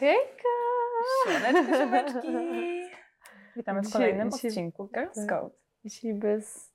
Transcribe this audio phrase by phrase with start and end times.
[0.00, 0.48] Hejka!
[1.26, 2.28] Siemaneczko, siemeczki.
[3.56, 5.24] Witamy w kolejnym dzisiaj- odcinku Girl tak.
[5.24, 5.52] Scout.
[5.84, 6.72] Dzisiaj bez...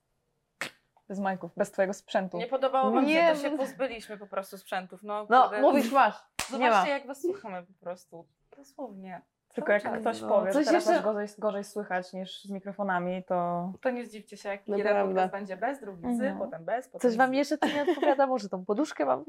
[1.08, 2.38] Bez majków, bez twojego sprzętu.
[2.38, 5.04] Nie podobało wam Nie, się, to się no- pozbyliśmy po prostu sprzętów.
[5.04, 6.16] No, No, kurde, mówisz, masz.
[6.50, 8.25] Zobaczcie, jak was słuchamy po prostu.
[8.57, 9.21] Dosłownie.
[9.53, 10.27] Tylko jak ktoś no.
[10.27, 14.37] powie, że Coś teraz jeszcze- gorzej, gorzej słychać niż z mikrofonami, to To nie zdziwcie
[14.37, 15.13] się, jak jeden Naprawdę.
[15.13, 16.37] podcast będzie bez, drugi z, Mhm.
[16.37, 18.27] potem bez, potem Coś wam jeszcze tu nie odpowiada?
[18.27, 19.25] Może tą poduszkę mam?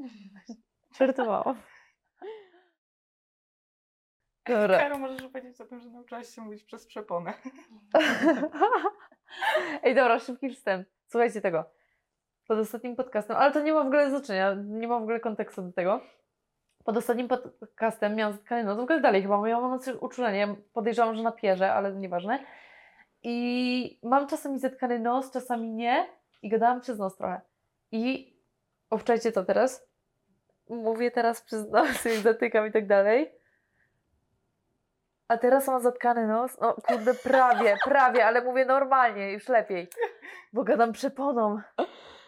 [0.99, 1.55] Żartowałam.
[4.47, 4.79] Dobra.
[4.79, 7.33] Karo, możesz opowiedzieć o tym, że nauczyłaś się mówić przez przeponę.
[9.83, 10.87] Ej, dobra, szybki wstęp.
[11.07, 11.65] Słuchajcie tego.
[12.47, 15.61] Pod ostatnim podcastem, ale to nie ma w ogóle znaczenia, nie ma w ogóle kontekstu
[15.61, 16.01] do tego.
[16.83, 20.55] Pod ostatnim podcastem miałam zatkany nos, w ogóle dalej chyba miałam nocy uczulenie.
[20.73, 22.39] Podejrzewam, że na pierze, ale nieważne.
[23.23, 26.07] I mam czasami zatkany nos, czasami nie.
[26.41, 27.41] I gadałam przez nos trochę.
[27.91, 28.35] I
[28.89, 29.87] obczajcie to teraz.
[30.69, 33.31] Mówię teraz przez nos i zatykam i tak dalej.
[35.27, 36.59] A teraz mam zatkany nos.
[36.61, 39.87] No kurde, prawie, prawie, ale mówię normalnie, już lepiej.
[40.53, 41.61] Bo gadam przeponą.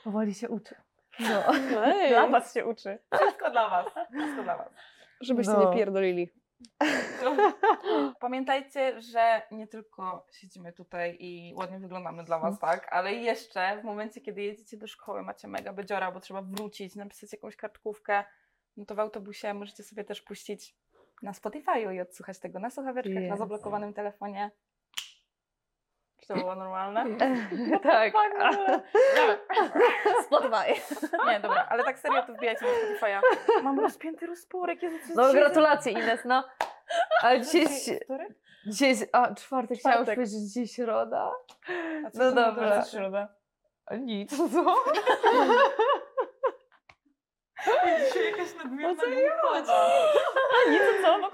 [0.04, 0.76] Powoli się uczę.
[1.20, 1.44] No.
[2.09, 3.00] dla was się uczy.
[3.22, 3.86] Wszystko dla was.
[4.17, 4.70] Wszystko dla was.
[5.22, 5.70] Żebyście No.
[5.70, 6.30] nie pierdolili.
[8.20, 12.88] Pamiętajcie, że nie tylko siedzimy tutaj i ładnie wyglądamy dla was, tak?
[12.94, 17.34] Ale jeszcze w momencie, kiedy jedziecie do szkoły, macie mega bedziora, bo trzeba wrócić, napisać
[17.34, 18.23] jakąś kartkówkę,
[18.78, 20.76] no to w autobusie możecie sobie też puścić
[21.22, 23.38] na Spotify'u i odsłuchać tego na słuchaweczkach, na Jezu.
[23.38, 24.52] zablokowanym telefonie.
[26.18, 27.06] Czy to było normalne?
[27.84, 28.14] tak.
[30.26, 30.73] Spotify.
[31.28, 33.20] Nie, dobra, ale tak serio to wbijajcie na Spotify'a.
[33.64, 36.44] Mam rozpięty rozporek, Jezu, co No gratulacje Ines, no.
[37.22, 37.68] Ale dzisiaj,
[38.66, 41.32] Dzisiaj jest, a czwartek, chciałam powiedzieć, że dzisiaj środa.
[42.06, 42.86] A co No dobra.
[42.86, 43.28] środa.
[43.86, 44.76] A nic, co?
[48.08, 49.90] Dzisiaj jakaś nadmierna O co jej głupota.
[50.70, 51.18] Nic, co?
[51.18, 51.30] No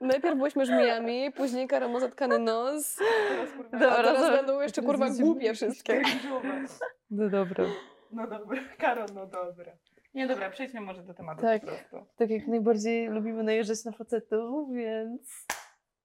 [0.00, 2.96] Najpierw byłyśmy żmijami, później Kara ma zatkany nos,
[3.28, 4.36] Teraz, kurwa, a teraz dobra.
[4.36, 6.00] będą jeszcze kurwa głupie wszystkie.
[6.02, 6.66] cringe'owe.
[7.10, 7.64] No dobra.
[8.12, 9.72] No dobra, Karo, no dobra.
[10.14, 11.60] Nie dobra, przejdźmy może do tematu Tak.
[11.60, 12.06] po prostu.
[12.16, 15.46] Tak jak najbardziej lubimy najeżdżać na facetów, więc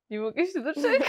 [0.09, 1.07] nie mogę się doczekać.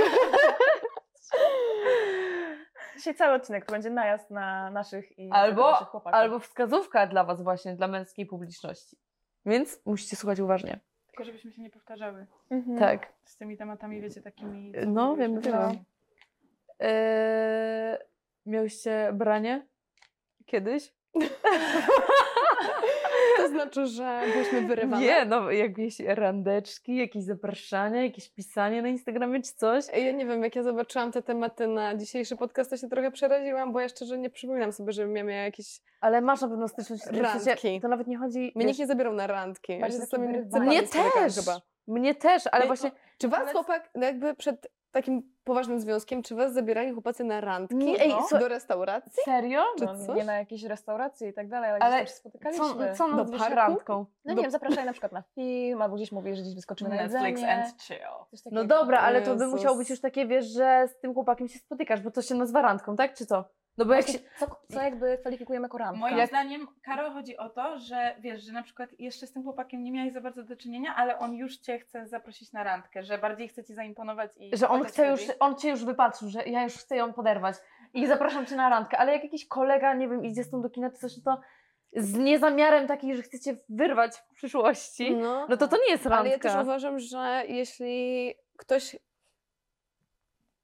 [2.99, 6.15] Dzisiaj cały odcinek to będzie najazd na naszych i Albo, naszych chłopaków.
[6.21, 8.97] albo wskazówka dla was właśnie, dla męskiej publiczności.
[9.47, 10.81] Więc musicie słuchać uważnie.
[11.07, 12.79] Tylko żebyśmy się nie powtarzały Mhm.
[12.79, 13.13] Tak.
[13.25, 14.73] z tymi tematami, wiecie, takimi...
[14.87, 15.55] No, wiem, wiem.
[16.81, 17.99] Eee,
[18.47, 19.67] miałyście branie?
[20.47, 20.95] Kiedyś?
[23.63, 25.03] Znaczy, że byłyśmy wyrywane.
[25.03, 29.85] Nie, no jakieś randeczki, jakieś zapraszania, jakieś pisanie na Instagramie czy coś.
[29.89, 33.73] Ja nie wiem, jak ja zobaczyłam te tematy na dzisiejszy podcast, to się trochę przeraziłam,
[33.73, 35.81] bo ja szczerze nie przypominam sobie, żebym ja miała jakieś...
[36.01, 37.81] Ale masz na pewno styczność Randki.
[37.81, 38.53] To nawet nie chodzi...
[38.55, 39.79] Mnie wiesz, nie zabierał na randki.
[39.79, 40.19] Ja się
[40.61, 41.35] Mnie też!
[41.35, 41.61] Chyba.
[41.87, 42.91] Mnie też, ale Nie, właśnie...
[43.19, 47.41] Czy was Ale- chłopak, no jakby przed takim poważnym związkiem, czy was zabierali chłopacy na
[47.41, 49.13] randki Nie, ej, no, do restauracji?
[49.25, 49.63] Serio?
[49.79, 50.17] Czy No, coś?
[50.17, 52.65] nie na jakieś restauracje i tak dalej, ale, Ale gdzieś też się spotykaliśmy.
[52.65, 53.57] Co, co Do nazwiesz parku?
[53.57, 53.95] randką?
[53.99, 56.91] No do- nie wiem, zapraszali na przykład na film, albo gdzieś mówisz, że gdzieś wyskoczymy
[56.91, 57.65] na Netflix jedzenie.
[57.65, 57.97] and chill.
[58.31, 58.63] coś takiego.
[58.63, 59.59] No dobra, ale to by Jezus.
[59.59, 62.63] musiało być już takie, wiesz, że z tym chłopakiem się spotykasz, bo to się nazywa
[62.63, 63.15] randką, tak?
[63.15, 63.45] Czy co?
[63.79, 64.13] No bo jak się...
[64.13, 66.01] Właśnie, co, co jakby kwalifikujemy jako randkę?
[66.01, 69.85] Moim zdaniem, Karo, chodzi o to, że wiesz, że na przykład jeszcze z tym chłopakiem
[69.85, 73.19] nie miałeś za bardzo do czynienia, ale on już cię chce zaprosić na randkę, że
[73.19, 74.57] bardziej chce ci zaimponować i...
[74.57, 77.57] Że on chce już, on cię już wypatrzył, że ja już chcę ją poderwać
[77.95, 80.71] i zapraszam cię na randkę, ale jak jakiś kolega, nie wiem, idzie z tą do
[80.71, 81.41] kina czy coś, no to
[81.97, 86.21] z niezamiarem taki, że chcecie wyrwać w przyszłości, No, no to to nie jest randka.
[86.21, 88.97] ale ja też uważam, że jeśli ktoś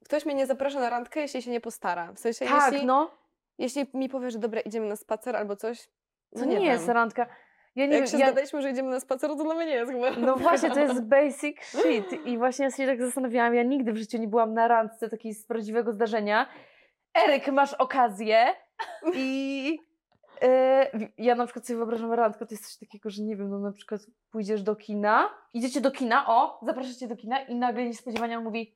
[0.05, 2.13] ktoś mnie nie zaprasza na randkę, jeśli się nie postara.
[2.13, 3.11] W sensie, tak, jeśli, no,
[3.57, 5.87] jeśli mi powie, że dobra, idziemy na spacer albo coś,
[6.33, 7.27] to no nie, nie, jest randka.
[7.75, 9.91] Ja nie Jak się ja, zgadaliśmy, że idziemy na spacer, to dla mnie nie jest
[9.91, 12.25] chyba No właśnie, to jest basic shit.
[12.25, 15.33] I właśnie ja się tak zastanawiałam, ja nigdy w życiu nie byłam na randce takiej
[15.33, 16.49] z prawdziwego zdarzenia.
[17.13, 18.45] Eryk, masz okazję
[19.13, 19.79] i
[20.41, 23.59] e, ja na przykład sobie wyobrażam randkę, to jest coś takiego, że nie wiem, no
[23.59, 24.01] na przykład
[24.31, 28.75] pójdziesz do kina, idziecie do kina, o, zapraszacie do kina i nagle niespodziewanie on mówi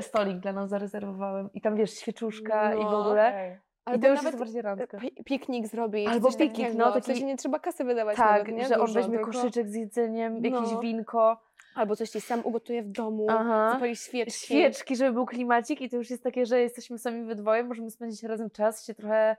[0.00, 3.00] stolik dla nas zarezerwowałem i tam wiesz, świeczuszka i w No.
[3.00, 3.28] ogóle.
[3.28, 3.52] Okej.
[3.86, 4.98] I Albo to już nawet jest bardziej randka.
[4.98, 8.54] pi- piknik zrobić, Albo piknik, no, W taki- sensie nie trzeba kasy wydawać Tak, nawet,
[8.54, 8.64] nie?
[8.68, 10.80] że on weźmie tylko- koszyczek z jedzeniem, jakieś No.
[10.80, 11.40] winko.
[11.74, 13.70] Albo coś ci sam ugotuje w domu, Aha.
[13.72, 14.44] zapali świeczki.
[14.46, 17.90] świeczki, żeby był klimacik i to już jest takie, że jesteśmy sami we dwoje, możemy
[17.90, 19.36] spędzić razem czas, się trochę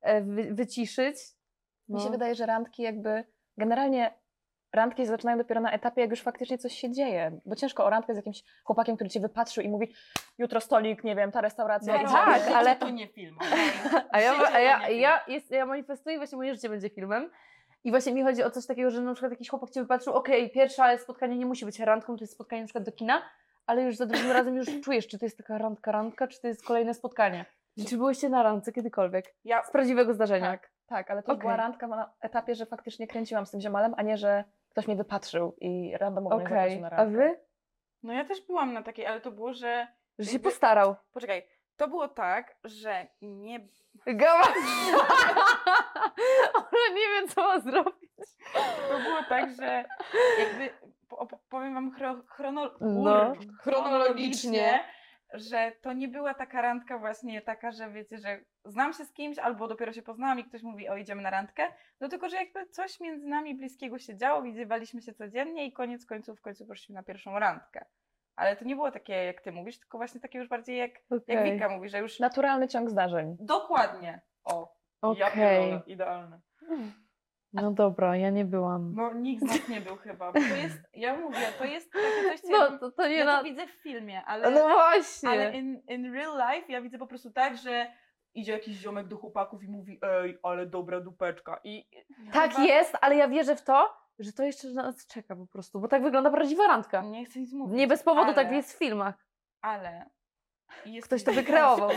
[0.00, 1.16] e, wy, wyciszyć.
[1.88, 2.10] Mi się No.
[2.12, 3.24] wydaje, że randki jakby
[3.56, 4.14] generalnie
[4.72, 7.40] randki się zaczynają dopiero na etapie, jak już faktycznie coś się dzieje.
[7.46, 9.94] Bo ciężko o randkę z jakimś chłopakiem, który cię wypatrzył i mówi
[10.38, 12.02] jutro stolik, nie wiem, ta restauracja.
[12.02, 12.56] No tak, idziemy.
[12.56, 13.36] ale- to nie film.
[14.12, 17.30] A ja, a ja, ja, jest, ja manifestuję, właśnie moje życie będzie filmem.
[17.84, 20.50] I właśnie mi chodzi o coś takiego, że na przykład jakiś chłopak cię wypatrzył, okej,
[20.50, 23.22] pierwsze spotkanie nie musi być randką, to jest spotkanie na przykład do kina,
[23.66, 26.48] ale już za drugim razem już czujesz, czy to jest taka randka, randka, czy to
[26.48, 27.44] jest kolejne spotkanie.
[27.88, 29.34] Czy byłyście na randce kiedykolwiek?
[29.44, 30.50] Ja Z prawdziwego zdarzenia.
[30.50, 31.40] Tak, tak, ale to Okej.
[31.40, 34.96] była randka na etapie, że faktycznie kręciłam z tym ziomalem, a nie, że ktoś mnie
[34.96, 37.16] wypatrzył i randomowo mnie Okej, zaprosił na a randkę.
[37.18, 37.40] wy?
[38.02, 39.86] No ja też byłam na takiej, ale to było, że.
[40.18, 40.94] Że się Jakby- postarał.
[41.12, 43.68] Poczekaj, to było tak, że nie.
[44.06, 44.42] Gała!
[46.54, 48.10] Ona nie wiem, co ma zrobić.
[48.88, 49.84] To było tak, że
[50.38, 50.70] jakby
[51.48, 53.32] powiem wam chro, chrono, No.
[53.60, 54.84] Chronologicznie.
[55.34, 59.38] Że to nie była taka randka właśnie taka, że wiecie, że znam się z kimś
[59.38, 61.62] albo dopiero się poznałam i ktoś mówi, o idziemy na randkę,
[62.00, 66.06] no tylko, że jakby coś między nami bliskiego się działo, widywaliśmy się codziennie i koniec
[66.06, 67.84] końców w końcu poszliśmy na pierwszą randkę.
[68.36, 71.22] Ale to nie było takie, jak ty mówisz, tylko właśnie takie już bardziej jak, jak
[71.40, 71.52] Okej.
[71.52, 73.36] Wika mówi, że już Naturalny ciąg zdarzeń.
[73.40, 74.20] dokładnie.
[74.44, 75.34] O, ja Okej.
[75.34, 76.40] pierdolę, idealne.
[77.52, 78.94] No dobra, ja nie byłam.
[78.94, 82.28] No nikt z nas nie był chyba, bo to jest, ja mówię, to jest takie
[82.30, 83.38] coś, co ja, No, to, to nie ja na...
[83.38, 85.28] to widzę w filmie, ale, No właśnie.
[85.28, 87.92] ale in, in real life ja widzę po prostu tak, że
[88.34, 91.88] idzie jakiś ziomek do chłopaków i mówi, ej, ale dobra dupeczka i
[92.32, 95.46] Tak chyba- jest, ale ja wierzę w to, że to jeszcze na nas czeka po
[95.46, 97.02] prostu, bo tak wygląda prawdziwa randka.
[97.02, 97.76] Nie chcę nic mówić.
[97.76, 99.14] Nie bez powodu tak ale- jest w filmach.
[99.62, 100.10] Ale
[101.02, 101.90] Ktoś to wykreował.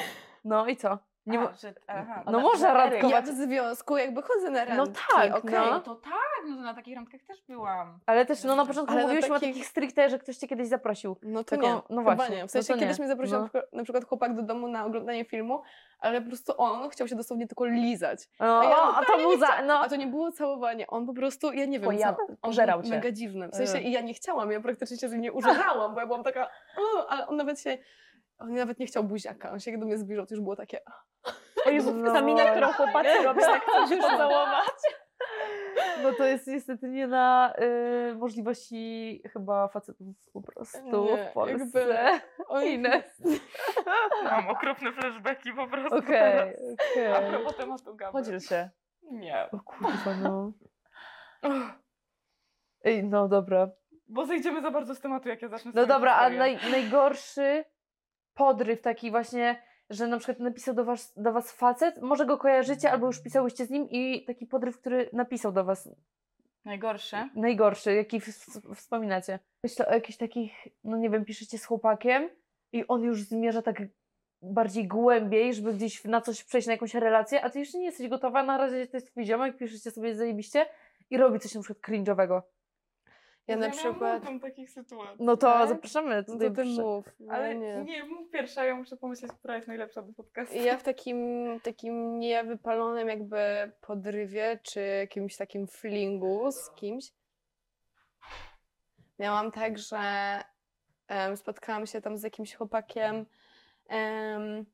[0.44, 0.98] No i co?
[1.26, 2.24] Nie A, że, aha.
[2.26, 3.12] no Ona- można że Eryk- randkować.
[3.12, 5.02] Ja w związku jakby chodzę na No randki.
[5.16, 5.52] tak, okej.
[5.54, 5.66] no.
[5.72, 6.14] No to tak,
[6.50, 8.00] no to na takich randkach też byłam.
[8.06, 10.68] Ale też no na początku Ale mówiłyśmy o takich- takich stricte, że ktoś cię kiedyś
[10.68, 11.16] zaprosił.
[11.24, 12.42] No to Taką- nie, no właśnie, nie.
[12.42, 13.06] no W sensie to kiedyś nie.
[13.06, 13.50] mnie zaprosił No.
[13.74, 15.62] na, przykład, chłopak do domu na oglądanie filmu,
[16.00, 18.20] ale po prostu on chciał się dosłownie tylko lizać.
[18.40, 19.80] No, A ja o, a to był za, no.
[19.80, 22.84] A to nie było całowanie, on po prostu, ja nie wiem Pojada- co, on był
[22.84, 22.90] cię.
[22.90, 23.48] mega dziwny.
[23.50, 23.82] W sensie E.
[23.82, 26.50] i ja nie chciałam, ja praktycznie się z nim nie użerałam, bo ja byłam taka,
[26.78, 27.78] o, ale on nawet się,
[28.42, 30.80] on nawet nie chciał buziaka, on się jak do mnie zbliżał, to już było takie,
[31.66, 34.66] O Jezu, No ta mina, którą chłopacy robią, tak chcą się pocałować.
[36.04, 37.54] No to jest niestety nie na
[38.12, 41.80] y, możliwości chyba facetów po prostu Nie, w Polsce.
[41.80, 43.22] jakby- oj, Ines.
[44.24, 46.08] Mam okropne flashbacki po prostu Okej,
[46.96, 47.16] teraz.
[47.16, 47.30] A okej.
[47.32, 48.12] propos tematu Gaby.
[48.12, 48.70] Podziel się.
[49.04, 49.50] Nie.
[49.52, 50.52] O kurwa, no.
[52.84, 53.70] Ej, no dobra.
[54.08, 57.64] Bo zejdziemy za bardzo z tematu, jak ja zacznę No dobra, a naj, najgorszy
[58.42, 62.92] podryw taki właśnie, że na przykład napisał do was, do was facet, może go kojarzycie,
[62.92, 65.90] albo już pisałyście z nim i taki podryw, który napisał do was
[66.66, 67.30] Najgorsze?
[67.36, 68.22] najgorszy, jaki
[68.76, 69.40] wspominacie.
[69.64, 72.30] Myślę o jakichś takich, no nie wiem, piszecie z chłopakiem
[72.72, 73.82] i on już zmierza tak
[74.42, 78.10] bardziej głębiej, żeby gdzieś na coś przejść, na jakąś relację, a ty jeszcze nie jesteś
[78.10, 80.66] gotowa, na razie to jest twój ziomek, piszecie sobie zajebiście
[81.10, 82.42] i robi coś na przykład cringe'owego.
[83.48, 85.26] Ja na miałam przykład, takich sytuacji.
[85.26, 85.70] No to Tak?
[85.70, 86.16] zapraszamy.
[86.16, 87.84] no Tutaj to ty przy- mów, Ale ale nie.
[87.84, 88.04] nie.
[88.04, 90.56] mów pierwsza, ja muszę pomyśleć, która jest najlepsza do podcastu.
[90.58, 91.20] Ja w takim,
[91.64, 97.06] takim niewypalonym jakby podrywie, czy jakimś takim flingu z kimś,
[99.20, 99.98] miałam tak, że
[101.08, 103.26] em, spotkałam się tam z jakimś chłopakiem,
[103.90, 104.66] em,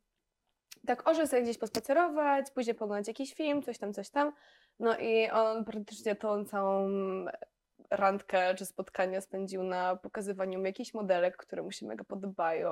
[0.88, 4.34] tak o, że sobie gdzieś pospacerować, później poglądać jakiś film, coś tam, coś tam,
[4.80, 6.90] no i on praktycznie tą całą
[7.92, 12.72] randkę czy spotkanie spędził na pokazywaniu mi jakichś modelek, które mu się mega podobają,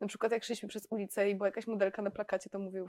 [0.00, 2.86] na przykład jak szliśmy przez ulicę i była jakaś modelka na plakacie, to mówił,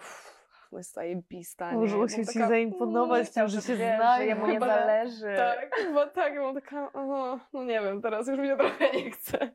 [0.72, 1.72] no jest zajebista?
[1.72, 4.18] Może musiał byłam ci taka, zaimponować "Mm, tym, że się Wiesz, znają.
[4.18, 5.34] że jemu nie zależy.
[5.38, 8.92] Tak, chyba tak, ja byłam taka, o, no nie wiem, teraz już mi się trochę
[8.92, 9.52] nie chce.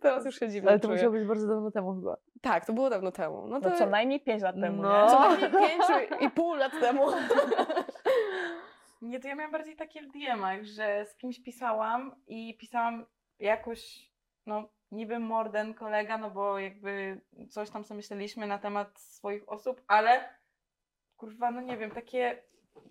[0.00, 0.96] Teraz już się dziwnie Ale to czuję.
[0.96, 2.16] musiało być bardzo dawno temu chyba.
[2.40, 3.46] Tak, to było dawno temu.
[3.46, 5.02] No to No co najmniej 5 lat temu, No.
[5.04, 5.10] nie?
[5.10, 5.82] co najmniej pięć
[6.20, 7.06] i pół lat temu.
[9.00, 13.06] Nie, to ja miałam bardziej takie w DM-ach, że z kimś pisałam i pisałam
[13.38, 14.10] jakoś,
[14.46, 19.82] no niby morden kolega, no bo jakby coś tam sobie myśleliśmy na temat swoich osób,
[19.86, 20.28] ale
[21.16, 22.42] kurwa, no nie wiem, takie,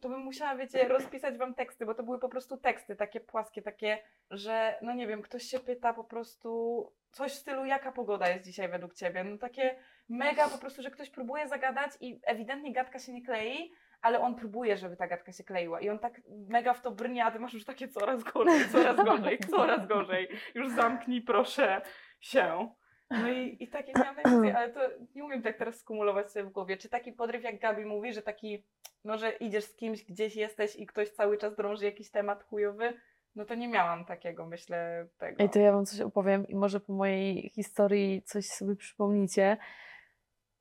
[0.01, 3.61] to bym musiała, wiecie, rozpisać wam teksty, bo to były po prostu teksty, takie płaskie,
[3.61, 3.99] takie,
[4.31, 8.45] że no nie wiem, ktoś się pyta po prostu coś w stylu, jaka pogoda jest
[8.45, 9.75] dzisiaj według ciebie, no takie
[10.09, 14.35] mega po prostu, że ktoś próbuje zagadać i ewidentnie gadka się nie klei, ale on
[14.35, 17.39] próbuje, żeby ta gadka się kleiła i on tak mega w to brnie, a ty
[17.39, 20.27] masz już takie coraz gorzej, coraz gorzej, coraz gorzej.
[20.55, 21.81] Już zamknij proszę
[22.19, 22.69] się.
[23.09, 24.79] No i, i takie miałam najwięcej, ale to
[25.15, 26.77] nie umiem tak teraz skumulować sobie w głowie.
[26.77, 28.65] Czy taki podryw, jak Gabi mówi, że taki,
[29.03, 32.93] no że idziesz z kimś, gdzieś jesteś i ktoś cały czas drąży jakiś temat chujowy,
[33.35, 35.39] no to nie miałam takiego, myślę, tego.
[35.39, 39.57] Ej, to ja wam coś opowiem i może po mojej historii coś sobie przypomnicie.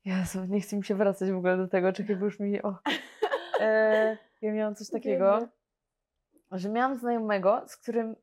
[0.05, 2.63] Jezu, nie chcę mi się wracać w ogóle do tego, czekaj, bo już mi...
[2.63, 2.79] O.
[3.61, 5.49] E, ja miałam coś takiego,
[6.51, 8.17] że miałam znajomego, z którym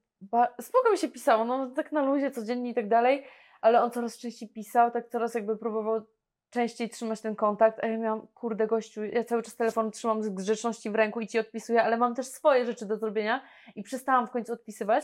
[0.61, 3.25] spoko mi się pisało, no tak na luzie, codziennie i tak dalej,
[3.61, 6.01] ale on coraz częściej pisał, tak coraz jakby próbował
[6.49, 10.29] częściej trzymać ten kontakt, a ja miałam, kurde gościu, ja cały czas telefon trzymam z
[10.29, 13.43] grzeczności w ręku i ci odpisuję, ale mam też swoje rzeczy do zrobienia
[13.75, 15.03] i przestałam w końcu odpisywać.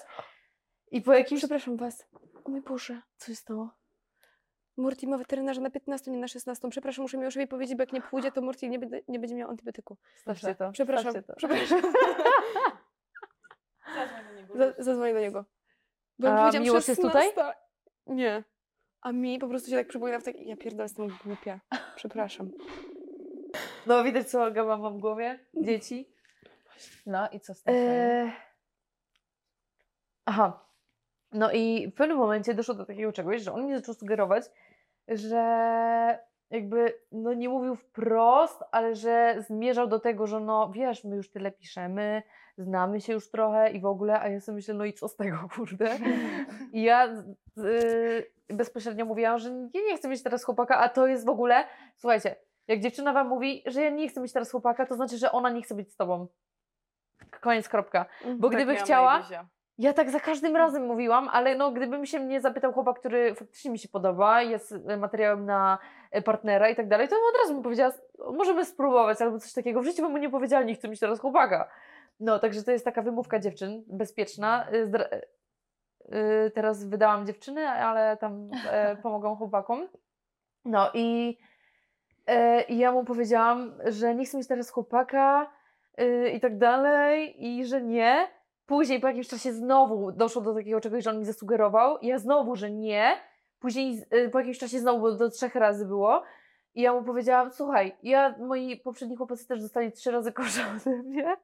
[0.91, 1.39] I po jakimś...
[1.39, 2.07] Przepraszam was.
[2.45, 3.01] O mój Boże.
[3.17, 3.80] Co się stało?
[4.77, 6.69] Murti ma weterynarza na 15, nie na 16.
[6.69, 9.49] Przepraszam, muszę Miłoszowi powiedzieć, bo jak nie pójdzie, to Murti nie, będzie- nie będzie miał
[9.49, 9.97] antybiotyku.
[10.15, 10.71] Stawcie to.
[10.71, 11.33] Przepraszam, stawcie to.
[11.35, 11.81] przepraszam.
[14.55, 15.45] Za- Zadzwonię do niego.
[16.19, 17.27] Bo A powiedziałam Miłosz jest tutaj?
[17.29, 17.59] 16
[18.07, 18.43] Nie.
[19.01, 20.35] A mi po prostu się tak przypomina w tak...
[20.39, 21.59] Ja pierdolę, jestem głupia.
[21.95, 22.51] Przepraszam.
[23.85, 25.39] No widać, co Olga ma w głowie.
[25.53, 26.09] Dzieci.
[27.05, 27.75] No i co z tym?
[27.75, 28.31] Eee...
[30.25, 30.65] Aha.
[31.33, 34.43] No i w pewnym momencie doszło do takiego czegoś, że on mi zaczął sugerować,
[35.07, 36.19] że
[36.49, 41.31] jakby, no nie mówił wprost, ale że zmierzał do tego, że no wiesz, my już
[41.31, 42.23] tyle piszemy,
[42.57, 45.15] znamy się już trochę i w ogóle, a ja sobie myślę, no i co z
[45.15, 45.97] tego, kurde.
[46.73, 47.07] I ja
[47.57, 51.63] y, bezpośrednio mówiłam, że ja nie chcę mieć teraz chłopaka, a to jest w ogóle,
[51.97, 52.35] słuchajcie,
[52.67, 55.49] jak dziewczyna wam mówi, że ja nie chcę mieć teraz chłopaka, to znaczy, że ona
[55.49, 56.27] nie chce być z tobą.
[57.41, 58.05] Koniec, kropka.
[58.37, 59.23] Bo Tak gdyby chciała.
[59.77, 63.71] Ja tak za każdym razem mówiłam, ale no gdybym się mnie zapytał chłopak, który faktycznie
[63.71, 65.77] mi się podoba, jest e, materiałem na
[66.11, 67.91] e, partnera i tak dalej, to od razu bym powiedziała,
[68.33, 69.81] możemy spróbować albo coś takiego.
[69.81, 71.69] W życiu bym mu nie powiedziała, nie chcę mieć teraz chłopaka.
[72.19, 74.67] No, także to jest taka wymówka dziewczyn, bezpieczna.
[74.71, 75.09] E, zdra-
[76.11, 79.87] e, Teraz wydałam dziewczyny, ale tam e, pomogą chłopakom.
[80.65, 81.37] No i,
[82.67, 85.51] i ja mu powiedziałam, że nie chcę mieć teraz chłopaka
[86.33, 88.27] i tak dalej i że nie.
[88.71, 91.97] Później po jakimś czasie znowu doszło do takiego czegoś, że on mi zasugerował.
[92.01, 93.17] Ja znowu, że nie.
[93.59, 96.23] Później y, po jakimś czasie znowu, bo do trzech razy było.
[96.75, 100.97] I ja mu powiedziałam, słuchaj, ja, moi poprzedni chłopacy też dostali trzy razy kosza ode
[100.97, 101.23] mnie,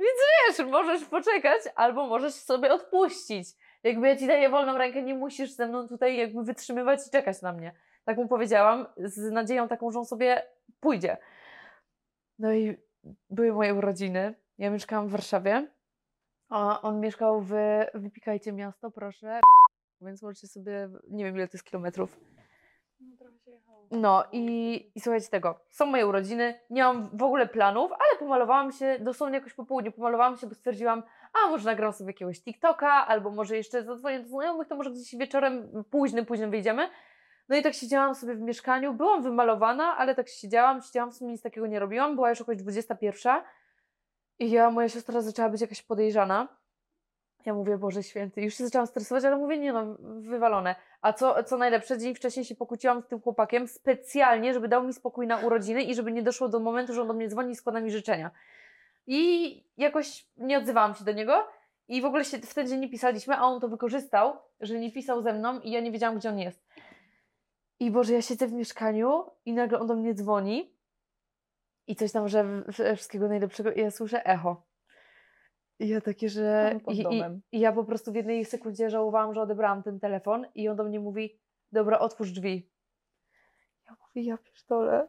[0.00, 0.18] więc
[0.58, 3.48] wiesz, możesz poczekać albo możesz sobie odpuścić.
[3.82, 7.42] Jakby ja ci daję wolną rękę, nie musisz ze mną tutaj jakby wytrzymywać i czekać
[7.42, 7.74] na mnie.
[8.04, 10.42] Tak mu powiedziałam, z nadzieją taką, że on sobie
[10.80, 11.16] pójdzie.
[12.38, 12.76] No i
[13.30, 14.34] były moje urodziny.
[14.58, 15.77] Ja mieszkałam w Warszawie.
[16.48, 17.54] A on mieszkał w,
[17.94, 19.40] wypikajcie miasto, proszę,
[20.00, 22.20] więc możecie sobie, nie wiem ile to jest kilometrów.
[23.90, 28.72] No i, i słuchajcie tego, są moje urodziny, nie mam w ogóle planów, ale pomalowałam
[28.72, 31.02] się dosłownie jakoś po południu, pomalowałam się, bo stwierdziłam,
[31.32, 35.16] a może nagram sobie jakiegoś TikToka, albo może jeszcze zadzwonię do znajomych, to może gdzieś
[35.16, 36.88] wieczorem późnym, późnym wyjdziemy.
[37.48, 41.32] No i tak siedziałam sobie w mieszkaniu, byłam wymalowana, ale tak siedziałam, siedziałam, w sumie
[41.32, 43.42] nic takiego nie robiłam, była już około 21
[44.38, 46.48] i ja, moja siostra zaczęła być jakaś podejrzana.
[47.46, 50.74] Ja mówię, Boże Święty, już się zaczęłam stresować, ale mówię, nie no, wywalone.
[51.02, 54.92] A co, co najlepsze, dzień wcześniej się pokłóciłam z tym chłopakiem specjalnie, żeby dał mi
[54.92, 57.56] spokój na urodziny i żeby nie doszło do momentu, że on do mnie dzwoni i
[57.56, 58.30] składa mi życzenia.
[59.06, 61.46] I jakoś nie odzywałam się do niego
[61.88, 64.92] i w ogóle się w ten dzień nie pisaliśmy, a on to wykorzystał, że nie
[64.92, 66.66] pisał ze mną i ja nie wiedziałam, gdzie on jest.
[67.80, 70.77] I Boże, ja siedzę w mieszkaniu i nagle on do mnie dzwoni
[71.88, 72.64] i coś tam, że
[72.96, 74.62] wszystkiego najlepszego i ja słyszę echo.
[75.78, 76.80] I ja takie, że...
[76.88, 77.04] I,
[77.52, 80.84] i, ja po prostu w jednej sekundzie żałowałam, że odebrałam ten telefon i on do
[80.84, 81.40] mnie mówi,
[81.72, 82.70] dobra, otwórz drzwi.
[83.86, 85.08] Ja mówię, ja pierdolę.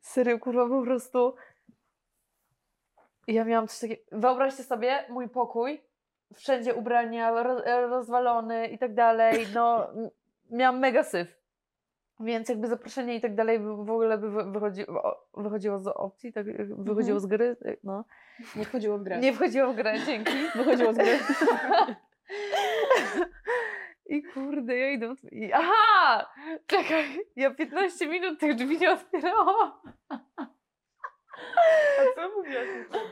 [0.00, 1.34] Serio, kurwa, po prostu...
[3.26, 4.02] I ja miałam coś takiego...
[4.12, 5.84] Wyobraźcie sobie mój pokój,
[6.34, 9.88] wszędzie ubrania ro, rozwalony i tak dalej, no
[10.50, 11.37] miałam mega syf.
[12.20, 14.84] Więc jakby zaproszenie i tak dalej w ogóle by wy- wychodzi,
[15.36, 16.46] wychodziło z opcji, tak
[16.84, 18.04] wychodziło z gry, no.
[18.56, 19.18] Nie wchodziło w grę.
[19.18, 20.32] Nie wchodziło w grę, dzięki.
[20.56, 21.18] wychodziło z gry.
[24.10, 25.14] I kurde, ja idę.
[25.32, 26.30] I, aha!
[26.66, 27.04] Czekaj,
[27.36, 29.72] ja 15 minut tych drzwi nie otwierałam.
[30.10, 30.18] A
[32.14, 32.66] co mówiłaś?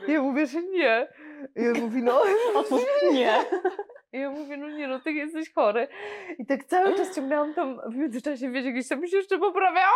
[0.07, 1.07] Ja mówię, że nie.
[1.55, 2.21] I on mówi, no.
[2.55, 2.81] Otwórz.
[3.11, 3.45] Nie.
[4.13, 5.87] I ja mówię, no nie, no ty jesteś chory.
[6.39, 9.93] I tak cały czas ciągnęłam tam w międzyczasie, wiecie, gdzieś tam się jeszcze poprawiała,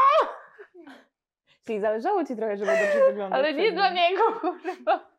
[1.66, 3.40] Czyli zależało ci trochę, żeby dobrze wyglądać.
[3.40, 5.12] ale nie dla niego, kurwa.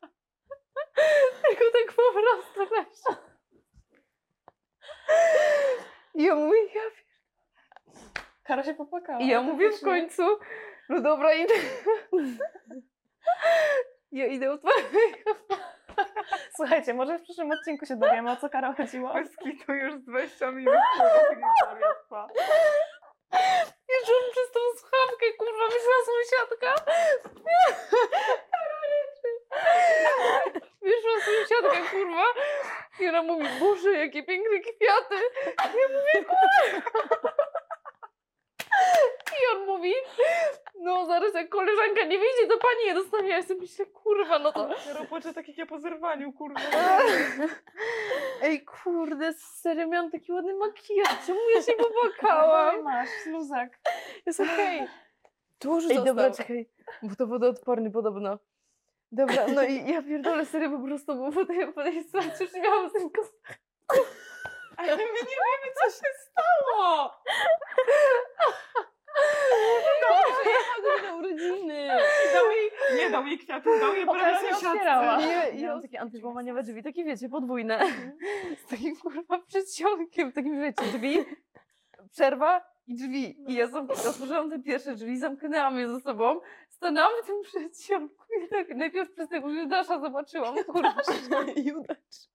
[1.47, 3.13] Tylko tak po prostu.
[6.15, 6.81] I ja mówię, ja
[8.43, 9.19] Kara się popłakała.
[9.19, 10.23] I ja mówię w końcu,
[10.89, 11.53] no dobra, idę.
[14.11, 14.85] Ja idę otworzyć.
[16.57, 19.13] Słuchajcie, może w przyszłym odcinku się dowiemy, o co Karo chodziło.
[19.43, 20.73] Kitu już z 20 minut.
[24.09, 26.75] on przez tą słuchawkę, kurwa, wyszła sąsiadka.
[30.81, 32.25] Wyszła sąsiadka, kurwa.
[32.99, 35.15] I ona mówi, Boże, jakie piękne kwiaty.
[35.57, 37.33] Ja mówię, kurwa.
[39.33, 39.93] I on mówi,
[40.79, 43.29] no zaraz, jak koleżanka nie widzi, to pani je dostanie.
[43.29, 44.69] Ja sobie myślę, kurwa, no to...
[45.09, 46.59] Płaczę tak jak ja po zerwaniu, kurwa.
[48.43, 51.25] Ej, kurde, serio, miałam taki ładny makijaż.
[51.25, 52.83] Czemu ja się popłakałam?
[52.83, 53.79] Masz, śluzak.
[54.25, 54.87] Jest okej.
[55.59, 56.31] Tuż Ej, dobra, został.
[56.33, 56.69] czekaj,
[57.03, 58.39] bo to wodoodporny podobno.
[59.11, 61.95] Dobra, no i ja pierdolę serio po prostu, bo po tej, po tej
[62.39, 63.09] już nie miałam z tym
[64.77, 67.11] Ale my nie wiemy, co się stało.
[71.03, 71.87] na urodziny.
[72.33, 75.17] Dał jej, nie dał jej kwiatów, dał jej prezent otwierała.
[75.17, 77.79] Nie, ja Ja mam takie antyłamaniowe drzwi, takie wiecie, podwójne.
[78.65, 81.25] Z takim kurwa przedsionkiem, takim wiecie, drzwi,
[82.11, 83.51] przerwa i drzwi.
[83.51, 86.39] I ja zam- otworzyłam te pierwsze drzwi, zamknęłam je ze sobą,
[86.83, 90.95] stanęłam w tym przedsionku i tak najpierw przez tego Judasza zobaczyłam, kurwa.
[91.55, 92.29] Judasz.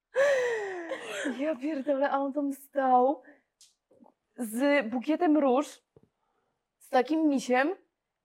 [1.38, 3.22] Ja pierdolę, a on tam stał
[4.36, 5.80] z bukietem róż,
[6.78, 7.74] z takim misiem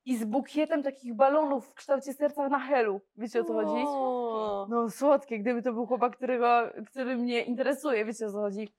[0.06, 3.02] i z bukietem takich balonów w kształcie serca na helu.
[3.18, 3.84] Wiecie o co chodzi?
[3.88, 4.68] O.
[4.70, 8.74] No słodkie, gdyby to był chłopak, którego, który mnie interesuje, wiecie o co chodzi.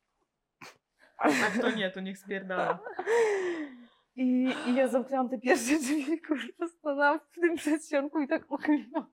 [1.18, 2.78] A tak to nie, to niech spierdala.
[4.16, 9.12] I, I ja zamknęłam te pierwsze drzwi, kurwa, stanęłam w tym przedsionku i tak oklinam.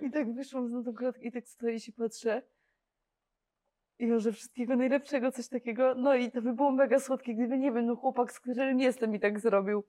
[0.00, 2.42] I tak wyszłam na tą klatkę i tak stoję i się patrzę.
[3.98, 5.94] I może wszystkiego najlepszego, coś takiego.
[5.94, 9.14] No i to by było mega słodkie, gdyby, nie wiem, no chłopak, z którym jestem
[9.14, 9.84] i tak zrobił.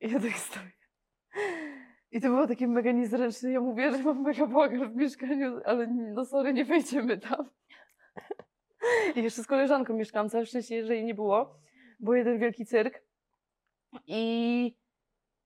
[0.00, 0.70] I ja tak stoję.
[2.10, 3.50] I to było takie mega niezręczne.
[3.50, 7.50] Ja mówię, że mam mega bałagan w mieszkaniu, ale no sorry, nie wejdziemy tam.
[9.16, 11.58] I jeszcze z koleżanką mieszkałam, całe szczęście, że jej nie było.
[12.00, 13.02] Był jeden wielki cyrk.
[14.06, 14.76] I,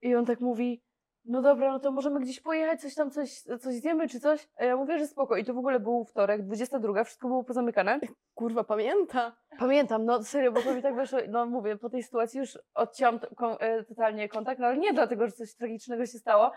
[0.01, 0.83] I on tak mówi,
[1.25, 4.49] no dobra, no to możemy gdzieś pojechać, coś tam, coś, coś zjemy czy coś.
[4.57, 5.37] A ja mówię, że spoko.
[5.37, 7.99] I to w ogóle był wtorek, 22, wszystko było pozamykane.
[8.33, 9.37] Kurwa, pamięta.
[9.59, 13.19] Pamiętam, no serio, bo to mi tak wyszło, no mówię, po tej sytuacji już odcięłam
[13.19, 16.51] to, kon, e, totalnie kontakt, no ale nie dlatego, że coś tragicznego się stało,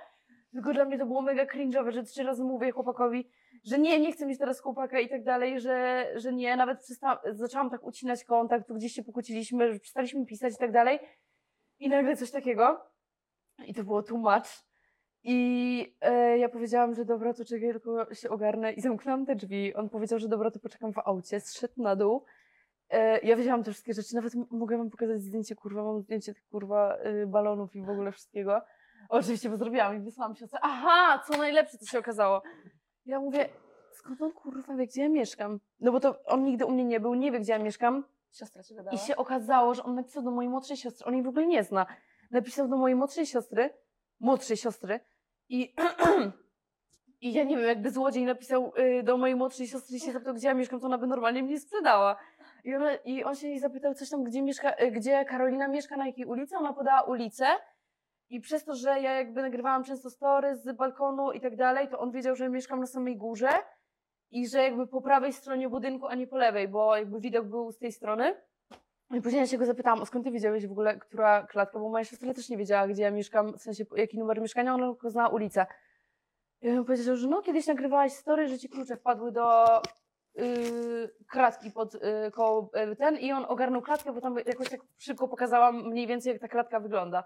[0.53, 3.31] tylko dla mnie to było mega cringe'owe, że trzy razy mówię chłopakowi,
[3.65, 7.21] że nie, nie chcę mieć teraz chłopaka i tak dalej, że, że nie, nawet przesta-
[7.33, 10.99] zaczęłam tak ucinać kontakt, tu gdzieś się pokłóciliśmy, że przestaliśmy pisać i tak dalej
[11.79, 12.81] i nagle coś takiego
[13.67, 14.65] i to było much.
[15.23, 19.75] I e, ja powiedziałam, że dobra, to czekaj, tylko się ogarnę i zamknęłam te drzwi.
[19.75, 22.25] On powiedział, że dobra, to poczekam w aucie, zszedł na dół.
[22.91, 26.47] E, ja wiedziałam te wszystkie rzeczy, nawet mogę wam pokazać zdjęcie, kurwa, mam zdjęcie tych,
[26.47, 28.63] kurwa, y, balonów i w ogóle wszystkiego.
[29.09, 30.59] Oczywiście, bo zrobiłam i wysłałam siostrze.
[30.63, 32.43] Aha, co najlepsze, to się okazało.
[33.07, 33.49] Ja mówię,
[33.93, 35.61] skąd on, kurwa, wie, gdzie ja mieszkam?
[35.81, 38.05] No bo to on nigdy u mnie nie był, nie wie, gdzie ja mieszkam.
[38.33, 38.97] Siostra ci wydała?
[38.97, 41.65] I się okazało, że on napisał do mojej młodszej siostry, on jej w ogóle nie
[41.65, 41.87] zna.
[42.31, 43.71] Napisał do mojej młodszej siostry,
[44.21, 45.01] młodszej siostry
[45.49, 45.75] i,
[47.21, 50.35] i ja nie wiem, jakby złodziej napisał y, do mojej młodszej siostry i się zapytał,
[50.35, 52.17] gdzie ja mieszkam, to ona by normalnie mnie sprzedała.
[52.65, 55.97] I, ona, I on się jej zapytał coś tam, gdzie, mieszka, y, gdzie Karolina mieszka,
[55.97, 57.47] na jakiej ulicy, ona podała ulicę
[58.29, 61.99] i przez to, że ja jakby nagrywałam często story z balkonu i tak dalej, to
[61.99, 63.51] on wiedział, że mieszkam na samej górze
[64.31, 67.73] i że jakby po prawej stronie budynku, a nie po lewej, bo jakby widok był
[67.73, 68.35] z tej strony.
[69.11, 71.89] I później ja się go zapytałam, o skąd ty wiedziałeś w ogóle, która klatka, bo
[71.89, 75.11] moja siostra też nie wiedziała, gdzie ja mieszkam, w sensie jaki numer mieszkania, ona tylko
[75.11, 75.67] znała ulicę.
[76.63, 79.67] I on powiedział, że no kiedyś nagrywałaś story, że ci klucze wpadły do
[80.35, 80.45] yy,
[81.29, 85.29] klatki pod yy, koło yy, ten i on ogarnął klatkę, bo tam jakoś tak szybko
[85.29, 87.25] pokazałam mniej więcej, jak ta klatka wygląda.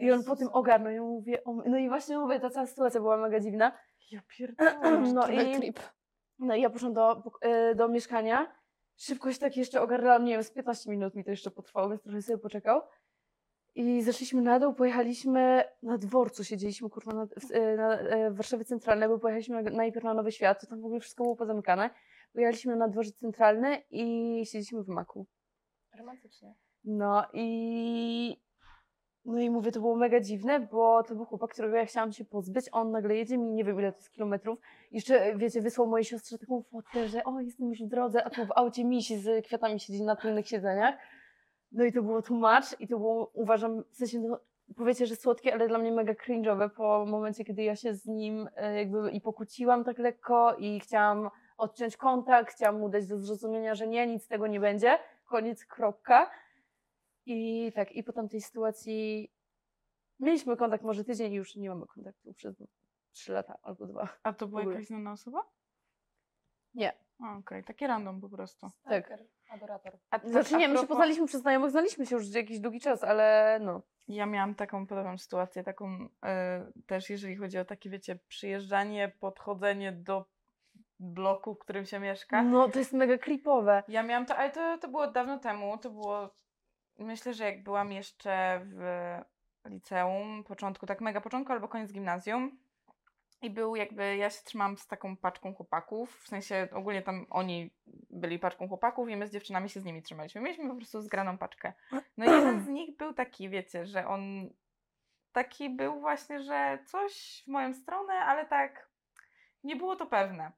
[0.00, 3.00] I on po tym ogarnął i mówię, o, no i właśnie mówię, ta cała sytuacja
[3.00, 3.72] była mega dziwna.
[4.10, 5.02] Ja pierdolę.
[5.14, 5.80] No i, trip.
[6.38, 7.22] no i ja poszłam do,
[7.70, 8.52] y, do mieszkania.
[8.96, 12.02] Szybko się tak jeszcze ogarnęłam, nie wiem, z 15 minut mi to jeszcze potrwało, więc
[12.02, 12.82] trochę sobie poczekał.
[13.74, 18.36] I zeszliśmy na dół, pojechaliśmy na dworcu, siedzieliśmy kurwa na, w, y, na, y, w
[18.36, 21.36] Warszawie Centralnej, bo pojechaliśmy na- najpierw na Nowy Świat, to tam w ogóle wszystko było
[21.36, 21.90] pozamykane.
[22.32, 25.26] Pojechaliśmy na dworzec centralny i siedzieliśmy w maku.
[25.98, 26.54] Romantycznie.
[26.84, 28.43] No i.
[29.24, 32.24] No i mówię, to było mega dziwne, bo to był chłopak, którego ja chciałam się
[32.24, 34.58] pozbyć, on nagle jedzie mi, nie wiem ile to jest kilometrów.
[34.90, 38.46] Jeszcze, wiecie, wysłał mojej siostrze taką fotkę, że o, jestem już w drodze, a tu
[38.46, 40.94] w aucie miś z kwiatami siedzi na tylnych siedzeniach.
[41.72, 44.40] No i to było tłumacz i to było, uważam, w sensie, no,
[44.76, 48.48] powiecie, że słodkie, ale dla mnie mega cringe'owe po momencie, kiedy ja się z nim
[48.56, 53.74] e, jakby i pokłóciłam tak lekko i chciałam odciąć kontakt, chciałam mu dać do zrozumienia,
[53.74, 56.30] że nie, nic z tego nie będzie, koniec, kropka.
[57.26, 59.30] I tak, i po tamtej sytuacji
[60.20, 62.62] mieliśmy kontakt może tydzień i już nie mamy kontaktu przez
[63.12, 64.08] trzy lata albo dwa.
[64.22, 65.44] A to była jakaś znana osoba?
[66.74, 66.92] Nie.
[67.38, 68.70] Okej, takie random po prostu.
[68.84, 69.12] Tak.
[69.48, 69.98] Adorator.
[70.10, 73.04] A tak Znaczy nie, my się poznaliśmy przez znajomych, znaliśmy się już jakiś długi czas,
[73.04, 73.82] ale no.
[74.08, 79.92] Ja miałam taką podobną sytuację, taką e, też jeżeli chodzi o takie, wiecie, przyjeżdżanie, podchodzenie
[79.92, 80.24] do
[81.00, 82.42] bloku, w którym się mieszka.
[82.42, 83.82] No to jest mega creepowe.
[83.88, 86.34] Ja miałam to, ale to, to było dawno temu, to było
[86.98, 88.80] myślę, że jak byłam jeszcze w
[89.64, 92.58] liceum, początku, tak mega początku albo koniec gimnazjum
[93.42, 97.70] i był jakby, ja się trzymałam z taką paczką chłopaków, w sensie ogólnie tam oni
[98.10, 100.40] byli paczką chłopaków i my z dziewczynami się z nimi trzymaliśmy.
[100.40, 101.72] Mieliśmy po prostu zgraną paczkę.
[102.16, 104.50] No i jeden z nich był taki, wiecie, że on
[105.32, 108.88] taki był właśnie, że coś w moją stronę, ale tak
[109.64, 110.52] nie było to pewne.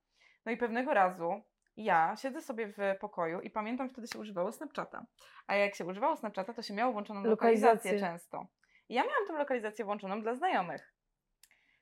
[0.44, 1.42] No i pewnego razu
[1.77, 5.07] ja siedzę sobie w pokoju i pamiętam, wtedy się używało Snapchata.
[5.47, 8.01] A jak się używało Snapchata, to się miało włączoną lokalizację Lokalizację.
[8.01, 8.47] często.
[8.89, 10.95] I ja miałam tą lokalizację włączoną dla znajomych.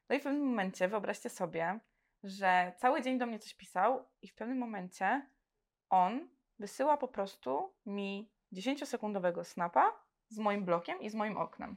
[0.08, 1.80] No i w pewnym momencie wyobraźcie sobie,
[2.22, 5.30] że cały dzień do mnie coś pisał i w pewnym momencie
[5.90, 6.28] on
[6.58, 9.92] wysyła po prostu mi 10-sekundowego snapa
[10.28, 11.76] z moim blokiem i z moim oknem.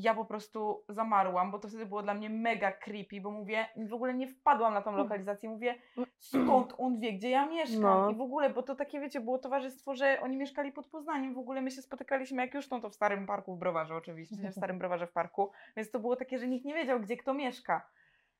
[0.00, 3.94] Ja po prostu zamarłam, bo to wtedy było dla mnie mega creepy, bo mówię, w
[3.94, 5.74] ogóle nie wpadłam na tą lokalizację, mówię,
[6.18, 8.10] skąd on wie, gdzie ja mieszkam No.
[8.10, 11.38] i w ogóle, bo to takie, wiecie, było towarzystwo, że oni mieszkali pod Poznaniem, w
[11.38, 14.54] ogóle my się spotykaliśmy jak już, no to w Starym Parku w Browarze oczywiście, w
[14.58, 17.88] Starym Browarze w Parku, więc to było takie, że nikt nie wiedział, gdzie kto mieszka.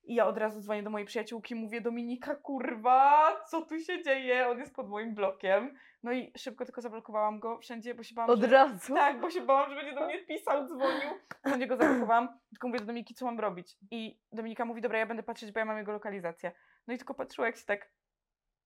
[0.08, 4.48] I ja od razu dzwonię do mojej przyjaciółki, mówię, Dominika, kurwa, co tu się dzieje?
[4.48, 5.74] On jest pod moim blokiem.
[6.02, 8.46] No i szybko tylko zablokowałam go wszędzie, bo się bałam, Od że...
[8.46, 8.94] razu.
[8.94, 11.10] Tak, bo się bałam, że będzie do mnie pisał, dzwonił.
[11.46, 13.76] Wszędzie go zablokowałam, tylko mówię do Dominiki, co mam robić.
[13.90, 16.52] I Dominika mówi, dobra, ja będę patrzeć, bo ja mam jego lokalizację.
[16.86, 17.90] No i tylko patrzyła, jak się tak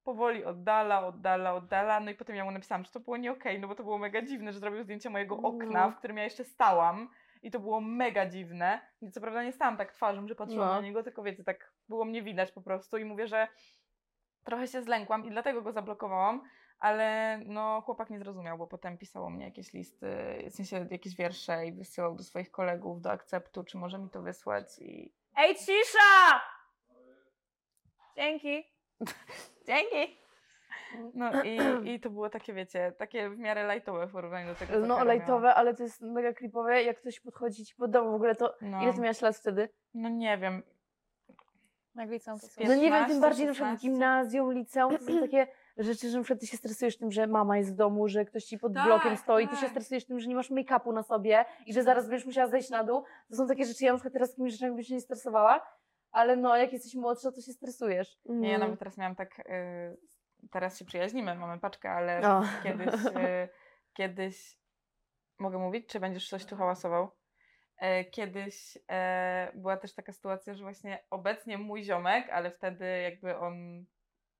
[0.05, 2.01] powoli oddala, oddala, oddala.
[2.01, 3.99] No i potem ja mu napisałam, że to było nie okej, no bo to było
[3.99, 5.91] mega dziwne, że zrobił zdjęcie mojego okna, No.
[5.91, 7.09] w którym ja jeszcze stałam.
[7.43, 8.81] I to było mega dziwne.
[9.01, 10.75] I co prawda nie stałam tak twarzą, że patrzyłam No.
[10.75, 12.99] na niego, tylko wiecie, tak było mnie widać po prostu.
[12.99, 13.49] I mówię, że
[14.45, 16.43] trochę się zlękłam i dlatego go zablokowałam.
[16.79, 20.07] Ale no, chłopak nie zrozumiał, bo potem pisało mnie jakieś listy,
[20.51, 24.23] w sensie jakieś wiersze i wysyłał do swoich kolegów do akceptu, czy może mi to
[24.23, 25.13] wysłać i...
[25.37, 26.41] Ej, cisza!
[28.17, 28.65] Dzięki.
[29.67, 30.22] Dzięki!
[31.15, 31.59] No i,
[31.95, 34.95] i to było takie, wiecie, takie w miarę lajtowe w porównaniu do tego, co No
[34.95, 36.83] Kara lajtowe, ale to jest mega klipowe.
[36.83, 38.55] Jak ktoś podchodzi ci pod dom w ogóle, to.
[38.61, 39.69] No, ile ty miałaś lat wtedy?
[39.95, 40.63] no nie wiem,
[41.95, 43.89] Jak liceum to Pies- No nie wiem, 15, tym bardziej na przykład w 16.
[43.89, 47.59] gimnazjum, liceum, to są takie rzeczy, że na przykład ty się stresujesz tym, że mama
[47.59, 49.71] jest w domu, że ktoś ci pod Tak, blokiem stoi, ty się tak.
[49.71, 52.85] stresujesz tym, że nie masz make-upu na sobie i że zaraz będziesz musiała zejść na
[52.85, 53.03] dół.
[53.31, 55.67] To są takie rzeczy, ja na przykład teraz takimi rzeczami bym się nie stresowała,
[56.11, 58.19] ale no, jak jesteś młodsza, to się stresujesz.
[58.25, 58.61] nie, ja Mm.
[58.61, 59.43] nawet teraz miałam tak, y,
[60.51, 62.43] teraz się przyjaźnimy, mamy paczkę, ale O.
[62.63, 63.49] kiedyś, y,
[63.93, 64.59] kiedyś,
[65.39, 67.11] mogę mówić, czy będziesz coś tu hałasował?
[67.77, 73.39] E, Kiedyś e, była też taka sytuacja, że właśnie obecnie mój ziomek, ale wtedy jakby
[73.39, 73.85] on,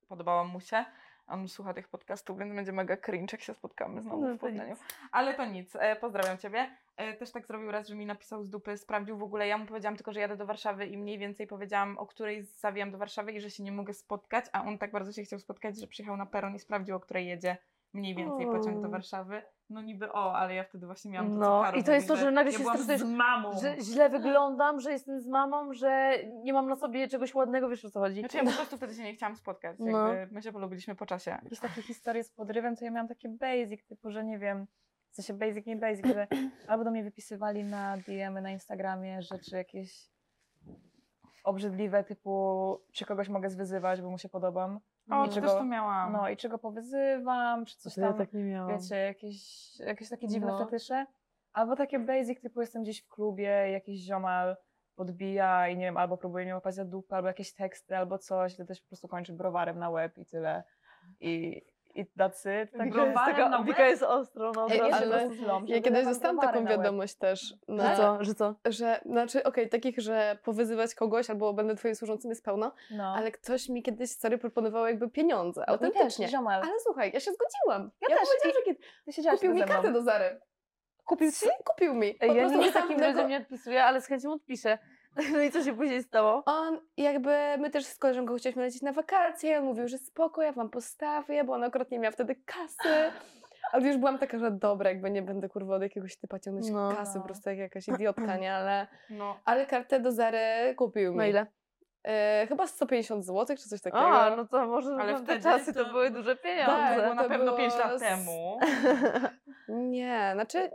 [0.07, 0.85] podobała mu się,
[1.27, 4.75] on słucha tych podcastów, więc będzie mega cringe, jak się spotkamy znowu No w Poznaniu.
[5.11, 6.77] Ale to nic, e, pozdrawiam Ciebie.
[6.97, 9.65] E, też tak zrobił raz, że mi napisał z dupy, sprawdził w ogóle, ja mu
[9.65, 13.31] powiedziałam tylko, że jadę do Warszawy i mniej więcej powiedziałam, o której zawijam do Warszawy
[13.31, 16.17] i że się nie mogę spotkać, a on tak bardzo się chciał spotkać, że przyjechał
[16.17, 17.57] na peron i sprawdził, o której jedzie
[17.93, 18.89] mniej więcej pociąg do.
[18.89, 19.41] Warszawy.
[19.69, 22.09] No niby o, ale ja wtedy właśnie miałam to, No, co Karol i to jest
[22.09, 23.59] mówi, to, że nagle ja się stresujesz, z mamą.
[23.61, 27.85] Że źle wyglądam, że jestem z mamą, że nie mam na sobie czegoś ładnego, wiesz
[27.85, 28.19] o co chodzi.
[28.19, 30.13] Znaczy ja po prostu wtedy się nie chciałam spotkać, No.
[30.13, 31.31] jakby my się polubiliśmy po czasie.
[31.43, 34.67] Jakieś takie historie z podrywem, to ja miałam takie basic, typu, że nie wiem,
[35.13, 36.27] w sensie basic, nie basic, że
[36.67, 40.09] albo do mnie wypisywali na DM-y na Instagramie rzeczy jakieś
[41.43, 44.79] obrzydliwe, typu czy kogoś mogę zwyzywać, bo mu się podobam.
[45.11, 46.13] O, I czego- też to miałam.
[46.13, 48.77] No i czego powyzywam, czy coś To ja tam, tak nie miałam.
[48.77, 49.39] wiecie, jakieś,
[49.79, 50.65] jakieś takie dziwne No.
[50.65, 51.05] fetysze.
[51.53, 54.57] Albo takie basic, typu jestem gdzieś w klubie, jakiś ziomal
[54.95, 58.55] podbija i nie wiem, albo próbuje mnie łapać za dupę, albo jakieś teksty, albo coś,
[58.55, 60.63] to też po prostu kończy browarem na łeb i tyle.
[61.19, 61.61] I,
[61.95, 62.73] i that's it.
[62.73, 63.13] Jest, browarem
[63.51, 63.63] na taka?
[63.63, 64.95] Wika jest ostro, no Ej, razu.
[64.95, 67.41] ale- zlom, Ja kiedyś dostałam taką wiadomość też.
[67.67, 68.55] Że Na, co, że co?
[68.65, 73.13] Że, znaczy, okej, takich, że powyzywać kogoś albo będę twoim służącym jest pełno, No.
[73.17, 76.25] ale ktoś mi kiedyś, sorry, proponował jakby pieniądze, No, autentycznie.
[76.25, 76.35] Też.
[76.45, 77.91] Ale słuchaj, ja się zgodziłam.
[78.01, 78.27] Ja ja też.
[78.41, 80.39] powiedziałam, że kiedy kupił mi kartę do Zary.
[81.05, 81.45] Kupił ci?
[81.65, 82.13] Kupił mi.
[82.13, 84.77] Po ja prostu nie dostałam takim ludziom nie odpisuję, ale z chęcią odpiszę.
[85.33, 86.43] No i co się później stało?
[86.45, 90.51] On jakby, my też z koleżanką chcieliśmy lecieć na wakacje, on mówił, że spoko, ja
[90.51, 93.11] wam postawię, bo on akurat nie miał wtedy kasy.
[93.71, 96.93] Ale już byłam taka, że dobra, jakby nie będę kurwa od jakiegoś typa ciągnąć No.
[96.97, 98.53] kasy, po prostu jak jakaś idiotka, nie?
[98.53, 99.39] Ale, No.
[99.45, 101.17] ale kartę do Zary kupił mi.
[101.17, 101.45] No ile?
[102.03, 104.03] E, chyba 150 zł czy coś takiego.
[104.21, 107.01] A, no to może Ale ale te wtedy czasy to, to- były duże To pieniądze.
[107.01, 108.59] było na to pewno było 5 lat z- temu.
[109.67, 110.71] Nie, znaczy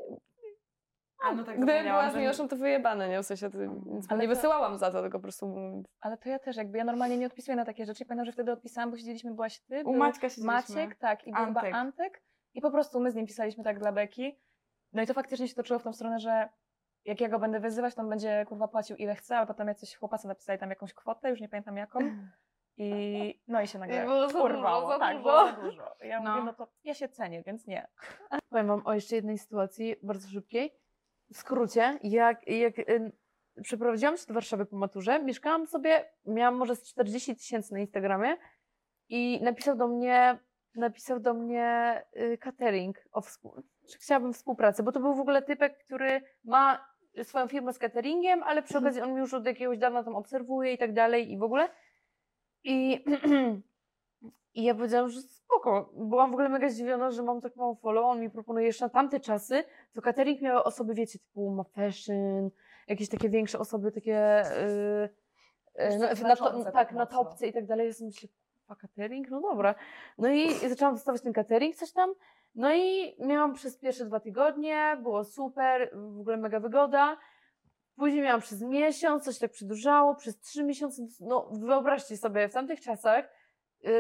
[1.24, 3.22] A no tak gdybym była z że- Miłoszem, to wyjebane, nie?
[3.22, 5.56] W sensie, to, nic Ale nie to- wysyłałam za to, tylko po prostu...
[6.00, 8.04] Ale to ja też, jakby ja normalnie nie odpisuję na takie rzeczy.
[8.04, 10.52] Pamiętam, że wtedy odpisałam, bo siedzieliśmy, byłaś ty, U był Maćka siedzieliśmy.
[10.52, 11.74] Maciek, tak, i był chyba Antek.
[11.74, 12.22] Antek.
[12.54, 14.38] I po prostu my z nim pisaliśmy tak dla Beki.
[14.92, 16.48] No i to faktycznie się toczyło w tą stronę, że
[17.04, 19.96] jak ja go będę wyzywać, to on będzie kurwa płacił ile chce, ale potem jacyś
[19.96, 21.98] chłopacy napisali tam jakąś kwotę, już nie pamiętam jaką.
[22.76, 24.80] I no i się nagle I było za urwało.
[24.80, 25.22] dużo, za tak, dużo.
[25.28, 25.94] było za dużo.
[26.04, 26.30] Ja No.
[26.30, 27.86] mówię, no to ja się cenię, więc nie.
[28.48, 30.74] Powiem wam o jeszcze jednej sytuacji, bardzo szybkiej.
[31.32, 33.12] W skrócie, jak, jak y,
[33.62, 38.36] przeprowadziłam się do Warszawy po maturze, mieszkałam sobie, miałam może z 40 tysięcy na Instagramie
[39.08, 40.38] i napisał do mnie,
[40.74, 45.42] napisał do mnie y, catering o współ, czy chciałabym współpracę, bo to był w ogóle
[45.42, 46.88] typek, który ma
[47.22, 50.72] swoją firmę z cateringiem, ale przy okazji on mnie już od jakiegoś dawna tam obserwuje
[50.72, 51.68] i tak dalej i w ogóle.
[52.64, 53.04] I,
[54.58, 55.90] I ja powiedziałam, że spoko.
[55.96, 58.04] Byłam w ogóle mega zdziwiona, że mam tak mało follow.
[58.04, 62.50] On mi proponuje jeszcze na tamte czasy, to catering miały osoby, wiecie, typu Ma Fashion,
[62.88, 64.42] jakieś takie większe osoby, takie
[65.76, 67.24] yy, yy, na, na, to, tak, tak na mocno.
[67.24, 67.86] topce i tak dalej.
[67.86, 68.28] Ja sobie myślę,
[68.68, 69.30] a catering?
[69.30, 69.74] No dobra.
[70.18, 72.14] No i zaczęłam dostawać ten catering, coś tam.
[72.54, 77.16] No i miałam przez pierwsze dwa tygodnie, było super, w ogóle mega wygoda.
[77.96, 81.02] Później miałam przez miesiąc, coś tak przedłużało, przez trzy miesiące.
[81.20, 83.37] No wyobraźcie sobie, w tamtych czasach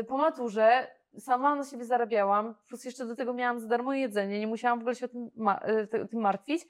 [0.08, 0.86] po maturze
[1.18, 4.82] sama na siebie zarabiałam, plus jeszcze do tego miałam za darmo jedzenie, nie musiałam w
[4.82, 6.66] ogóle się o tym, ma- y, te- tym martwić.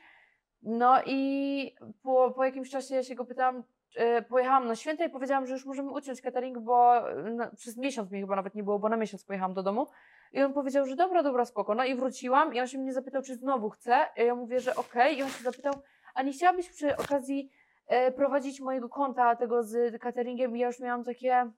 [0.63, 3.63] No i po, po jakimś czasie ja się go pytałam,
[4.19, 7.77] y, pojechałam na święta i powiedziałam, że już możemy uciąć catering, bo y, na, przez
[7.77, 9.87] miesiąc mnie chyba nawet nie było, bo na miesiąc pojechałam do domu.
[10.33, 11.75] I on powiedział, że dobra, dobra, spoko.
[11.75, 14.07] No i wróciłam i on się mnie zapytał, czy znowu chce.
[14.17, 15.19] I ja mówię, że okej.
[15.19, 15.75] I on się zapytał,
[16.15, 17.51] a nie chciałabyś przy okazji
[18.17, 20.57] prowadzić mojego konta tego z cateringiem?
[20.57, 21.51] I ja już miałam takie,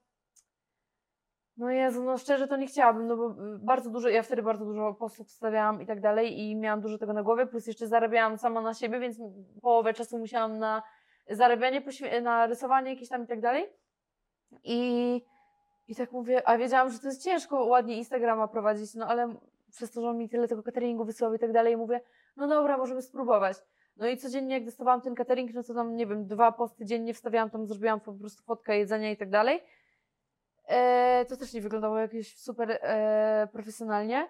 [1.61, 4.65] no Jezu, no szczerze to nie chciałabym, no bo y, bardzo dużo, ja wtedy bardzo
[4.65, 8.39] dużo postów wstawiałam i tak dalej i miałam dużo tego na głowie, plus jeszcze zarabiałam
[8.39, 9.19] sama na siebie, więc
[9.63, 10.83] połowę czasu musiałam na
[11.31, 11.83] zarabianie,
[12.23, 13.67] na rysowanie jakieś tam i tak dalej.
[14.65, 15.23] I,
[15.89, 19.35] I tak mówię, a wiedziałam, że to jest ciężko ładnie Instagrama prowadzić, no ale
[19.71, 22.01] przez to, że on mi tyle tego cateringu wysyłał i tak dalej, mówię,
[22.37, 23.57] no dobra, możemy spróbować.
[23.97, 27.15] No i codziennie jak dostawałam ten catering, no to tam, nie wiem, dwa posty dziennie
[27.15, 29.61] wstawiałam, tam zrobiłam po prostu fotkę jedzenia i tak dalej.
[30.71, 34.29] E, to też nie wyglądało jakieś super e, profesjonalnie.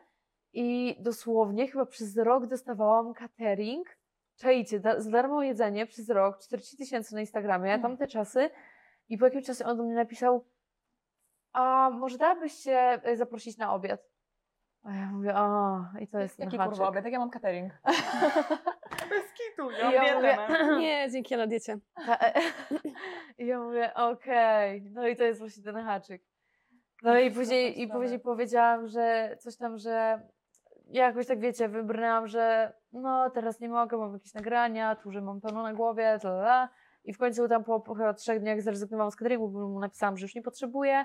[0.52, 3.88] I dosłownie chyba przez rok dostawałam catering.
[4.36, 8.50] Czajcie, da, za darmo jedzenie przez rok, 40 tysięcy na Instagramie, tamte czasy.
[9.08, 10.44] I po jakimś czasie on do mnie napisał,
[11.52, 14.10] a może dałabyś się e, zaprosić na obiad?
[14.82, 17.72] A ja mówię, a i to jest Jaki kurwa obiad, jak ja mam catering.
[19.10, 20.38] Bez kitu, ja ja mówię.
[20.80, 21.78] Nie, dzięki, na diecie.
[23.38, 26.22] I ja mówię, okej, no i to jest właśnie ten haczyk.
[27.02, 30.20] No i później, i później powiedziałam, że coś tam, że
[30.86, 35.20] ja jakoś tak wiecie, wybrnęłam, że no teraz nie mogę, mam jakieś nagrania, tu, że
[35.20, 36.68] mam pełno na głowie, ta, ta.
[37.04, 40.16] I w końcu tam po, po chyba trzech dniach zrezygnowałam z cateringu, bo mu napisałam,
[40.16, 41.04] że już nie potrzebuję.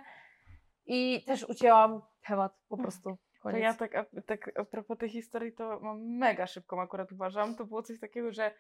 [0.86, 3.10] I też ucięłam temat po prostu.
[3.10, 3.62] To Koniec.
[3.62, 7.56] ja tak, a, tak a propos tej historii, to mam mega szybką akurat uważam.
[7.56, 8.52] To było coś takiego, że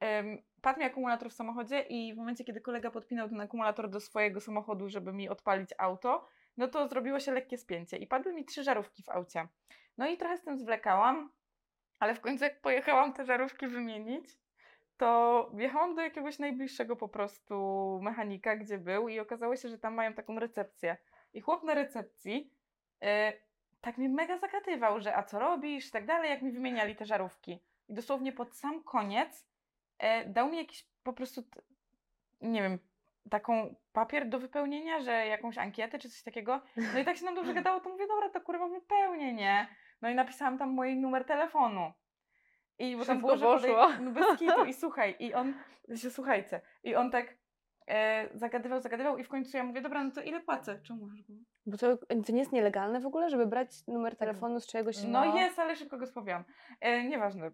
[0.00, 4.00] um, padł mi akumulator w samochodzie i w momencie, kiedy kolega podpinał ten akumulator do
[4.00, 8.44] swojego samochodu, żeby mi odpalić auto, no to zrobiło się lekkie spięcie i padły mi
[8.44, 9.48] trzy żarówki w aucie.
[9.98, 11.30] No i trochę z tym zwlekałam,
[12.00, 14.38] ale w końcu jak pojechałam te żarówki wymienić,
[14.96, 19.94] to wjechałam do jakiegoś najbliższego po prostu mechanika, gdzie był i okazało się, że tam
[19.94, 20.96] mają taką recepcję.
[21.34, 22.52] I chłop na recepcji
[23.02, 23.32] e,
[23.80, 27.06] tak mnie mega zagadywał, że a co robisz i tak dalej, jak mi wymieniali te
[27.06, 27.60] żarówki.
[27.88, 29.46] I dosłownie pod sam koniec
[29.98, 31.42] e, dał mi jakiś po prostu,
[32.40, 32.78] nie wiem,
[33.30, 36.60] taką papier do wypełnienia, że jakąś ankietę czy coś takiego.
[36.94, 39.66] No i tak się nam dobrze gadało, to mówię, dobra, to kurwa wypełnię, nie?
[40.02, 41.92] No i napisałam tam mój numer telefonu.
[42.78, 45.54] I bo tam było, że podej- no bez kitu i słuchaj, i on,
[45.96, 47.34] się słuchajcie, i on tak
[48.34, 50.80] zagadywał, zagadywał i w końcu ja mówię, dobra, no to ile płacę?
[50.82, 51.34] Czemu masz go?
[51.66, 54.96] Bo to, to nie jest nielegalne w ogóle, żeby brać numer telefonu z czegoś.
[55.08, 56.44] No, jest, ale szybko go spowiałam.
[56.80, 57.50] E, nieważne.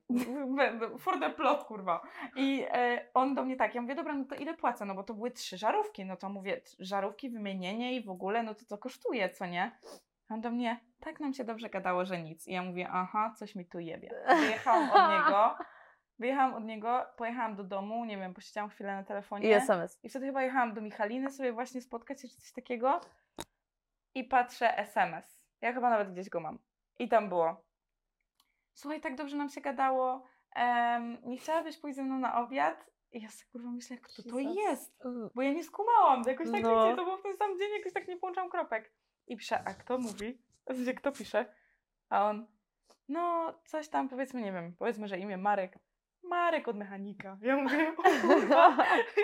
[0.99, 2.03] For the plot, kurwa.
[2.37, 4.85] I e, on do mnie tak, ja mówię, dobra, no to ile płacę?
[4.85, 6.05] No bo to były trzy żarówki.
[6.05, 9.79] No to mówię, żarówki, wymienienie i w ogóle, no to co kosztuje, co nie?
[10.29, 12.47] A on do mnie, tak nam się dobrze gadało, że nic.
[12.47, 14.11] I ja mówię, aha, coś mi tu jebie.
[14.29, 15.57] Wyjechałam od niego,
[16.19, 19.49] wyjechałam od niego, pojechałam do domu, nie wiem, posiedziałam chwilę na telefonie.
[19.49, 19.99] I SMS.
[20.03, 23.01] I wtedy chyba jechałam do Michaliny sobie właśnie spotkać się czy coś takiego
[24.15, 25.45] i patrzę SMS.
[25.61, 26.59] Ja chyba nawet gdzieś go mam.
[26.99, 27.65] I tam było.
[28.75, 30.27] Słuchaj, tak dobrze nam się gadało.
[30.55, 32.91] em, nie chciałabyś pójść ze mną na obiad?
[33.13, 35.03] I ja sobie kurwa myślę, kto to jest?
[35.35, 36.23] Bo ja nie skumałam.
[36.27, 36.85] Jakoś tak No.
[36.85, 38.93] wiecie, to było w ten sam dzień, jakoś tak nie połączam kropek.
[39.27, 40.39] I piszę, a kto mówi?
[40.71, 41.55] W sensie, kto pisze?
[42.09, 42.47] A on,
[43.09, 45.79] no coś tam powiedzmy, nie wiem, powiedzmy, że imię Marek.
[46.29, 47.37] Marek od mechanika.
[47.43, 48.69] Ja mówię, o kurwa.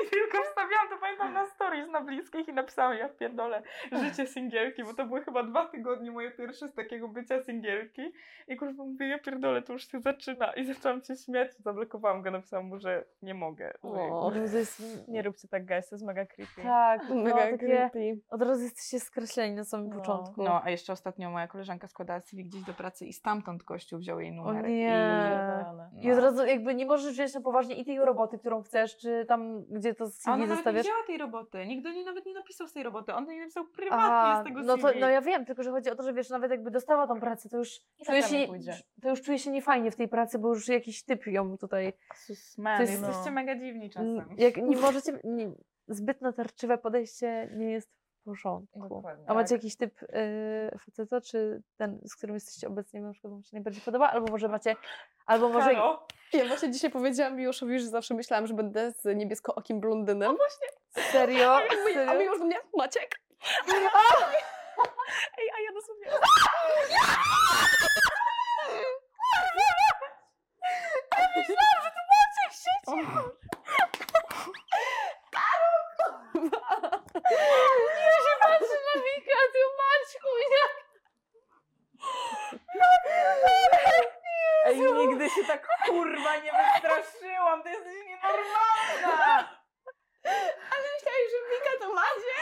[0.06, 3.62] I tylko wstawiałam to pamiętam na stories na bliskich i napisałam, ja pierdolę,
[3.92, 8.02] życie singielki, bo to były chyba dwa tygodnie moje pierwsze z takiego bycia singielki.
[8.48, 10.52] I kurwa mówię, ja pierdolę, to już się zaczyna.
[10.52, 13.72] I zaczęłam się śmiać, zablokowałam go, napisałam mu, że nie mogę.
[13.84, 15.08] że O, jest...
[15.08, 16.62] Nie róbcie tak, guys, to jest mega creepy.
[16.62, 17.58] Tak, no, Mega takie...
[17.58, 18.20] creepy.
[18.30, 19.96] Od razu jesteście skreśleni na samym No.
[19.96, 20.42] początku.
[20.42, 24.20] No, a jeszcze ostatnio moja koleżanka składała CV gdzieś do pracy i stamtąd kościół wziął
[24.20, 24.68] jej numer.
[24.68, 25.20] nie.
[25.96, 26.24] I, I od no.
[26.24, 29.94] razu jakby nie możesz wziąć na poważnie i tej roboty, którą chcesz, czy tam, gdzie
[29.94, 30.82] to A ona CV nawet nie zostawiasz.
[30.82, 31.66] wzięła tej roboty.
[31.66, 33.14] Nikt do niej nawet nie napisał z tej roboty.
[33.14, 35.00] On do niej napisał prywatnie z tego no to CV.
[35.00, 37.48] no ja wiem, tylko że chodzi o to, że wiesz, nawet jakby dostała tą pracę,
[37.48, 38.76] to już I czuje tak się, pójdzie.
[39.02, 41.92] to już czuje się niefajnie w tej pracy, bo już jakiś typ ją tutaj.
[42.58, 44.24] Man, To jest- jesteście mega dziwni czasem.
[44.38, 45.50] Jak nie możecie, nie,
[45.88, 47.90] zbyt natarczywe podejście nie jest
[48.24, 48.88] porządku.
[48.88, 49.24] Dokładnie.
[49.28, 49.58] A macie Tak.
[49.58, 53.82] jakiś typ yy, faceta, czy ten, z którym jesteście obecnie, na przykład wam się najbardziej
[53.82, 54.08] podoba?
[54.10, 54.76] Albo może macie,
[55.26, 55.74] albo może...
[55.74, 56.06] Halo?
[56.32, 60.36] Ja właśnie dzisiaj powiedziałam Miłoszowi, że zawsze myślałam, że będę z niebieskookim blondynem.
[61.12, 61.54] Serio?
[61.56, 62.20] A mi- A Serio?
[62.20, 63.20] Miłosz do mnie, Maciek?
[65.38, 66.06] Ej, a ja dosłownie...
[72.46, 73.02] Ja się
[78.40, 80.84] patrzę na Wika, ty Maćku, jak...
[84.66, 87.62] Ej, nigdy się tak kurwa nie wystraszyłam.
[87.62, 89.48] Ty jesteś nienormalna.
[90.72, 92.40] Ale myślałam, że Wika to Maciek.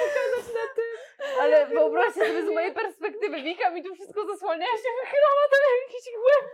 [0.00, 0.92] Pokazać na tym.
[1.40, 5.48] Ale wyobraźcie sobie z mojej perspektywy, Wika mi tu wszystko zasłania, ja się wychylam, a
[5.50, 6.48] tam jakiś głęb.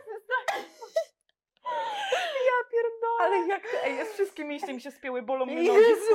[2.46, 3.20] Ja pierdolę.
[3.20, 5.68] Ale jak ty, ej, z wszystkie mięśnie mi się spięły, bolą mnie nogi.
[5.68, 6.14] Jezu!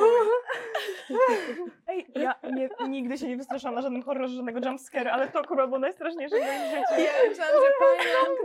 [1.88, 5.68] Ej, ja nie, nigdy się nie wystraszyłam na żadnym horrorze, żadnego jumpscare, ale to kurwa
[5.68, 7.02] było najstraszniejsze w moim życiu.
[7.02, 8.40] Ja myślałam, że pająk.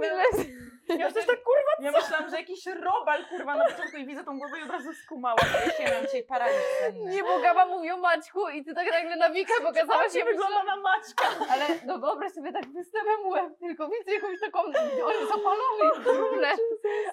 [0.99, 4.39] Ja też tak kurwa Ja myślałam, że jakiś robal kurwa na początku i widzę tą
[4.39, 5.39] głowę i od razu skumałam.
[5.67, 7.11] Ja się miałam dzisiaj paraliż senny.
[7.11, 10.65] Nie, bo Gaba mówi o Maćku i ty tak nagle na Wika pokazałaś się wygląda
[10.65, 11.25] na Maćka.
[11.51, 14.61] Ale no wyobraź sobie tak wystawiam łeb, tylko widzę jakąś taką,
[15.05, 16.53] on jest opalony, brunę.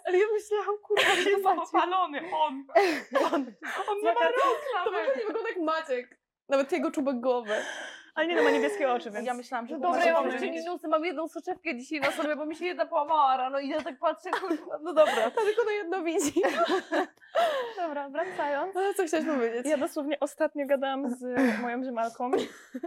[0.05, 2.63] Ale ja myślałam, kurwa, że Jest opalony, on.
[3.33, 3.45] On,
[3.89, 6.17] on nie ma rąk To nie wygląda jak Maciek.
[6.49, 7.55] Nawet jego czubek głowy.
[8.17, 9.27] Ale nie, no ma niebieskie oczy, więc...
[9.27, 12.35] Ja myślałam, że Dobra, Maciek ja mam jeszcze minusy, mam jedną soczewkę dzisiaj na sobie,
[12.35, 15.31] bo mi się jedna połamała rano i ja tak patrzę, kurwa, no dobra.
[15.31, 16.41] Ta tylko na jedno widzi.
[17.77, 18.75] Dobra, wracając.
[18.75, 19.65] Ale co chciałaś powiedzieć?
[19.65, 21.23] Ja dosłownie ostatnio gadałam z
[21.61, 22.31] moją ziemalką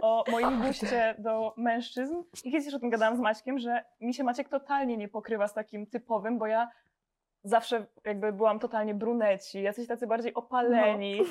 [0.01, 4.13] o moim guście do mężczyzn i kiedyś już o tym gadałam z Maćkiem, że mi
[4.13, 6.69] się Maciek totalnie nie pokrywa z takim typowym, bo ja
[7.43, 11.21] zawsze jakby byłam totalnie bruneci, jacyś tacy bardziej opaleni.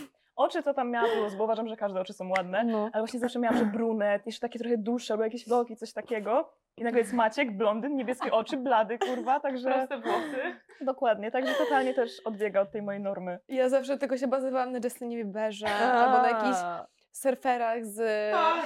[0.40, 2.90] Oczy to tam miałam plus, bo uważam, że każde oczy są ładne, No.
[2.92, 6.52] ale właśnie zawsze miałam, że brunet, jeszcze takie trochę dłuższe, albo jakieś loki, coś takiego.
[6.76, 9.70] I nagle jest Maciek, blondyn, niebieskie oczy, blady, kurwa, także...
[9.72, 10.56] Proste włosy.
[10.80, 13.38] Dokładnie, także totalnie też odbiega od tej mojej normy.
[13.48, 16.58] Ja zawsze tylko się bazowałam na Justinie Bieberze albo na jakichś
[17.12, 17.98] surferach z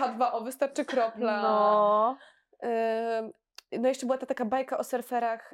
[0.01, 1.43] H2O, wystarczy kropla.
[1.43, 2.17] No.
[3.73, 5.53] No jeszcze była ta taka bajka o surferach,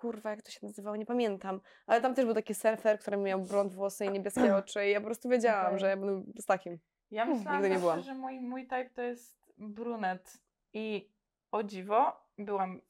[0.00, 3.40] kurwa, jak to się nazywało, nie pamiętam, ale tam też był taki surfer, który miał
[3.40, 5.78] blond włosy i niebieskie oczy i ja po prostu wiedziałam, Okej.
[5.78, 6.78] że ja będę z takim.
[7.10, 8.02] Ja myślałam Nigdy nie byłam.
[8.02, 10.38] że mój, mój type to jest brunet.
[10.72, 11.10] I
[11.52, 12.80] o dziwo, byłam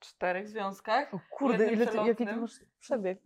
[0.00, 1.14] czterech związkach.
[1.14, 3.18] O kurde, ile ty, jaki ty masz przebieg.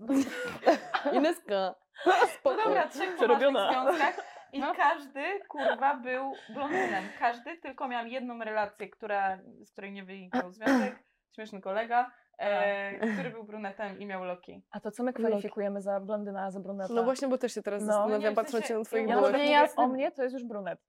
[1.16, 1.74] Ineska,
[2.07, 2.57] No spoko.
[2.64, 3.70] dobra, trzech Przerobiona.
[3.72, 4.26] związkach.
[4.53, 4.74] I No.
[4.74, 7.05] każdy, kurwa, był blondynem.
[7.18, 11.03] Każdy, tylko miałam jedną relację, która, z której nie wynikał związek.
[11.34, 14.62] Śmieszny kolega, e, który był brunetem i miał loki.
[14.70, 16.94] A to co my kwalifikujemy za blondyna, a za bruneta?
[16.94, 17.92] No właśnie, bo też się teraz No.
[17.92, 20.80] zastanawiam, patrząc się na twoich ja przykład Nie, o mnie, to jest już brunet.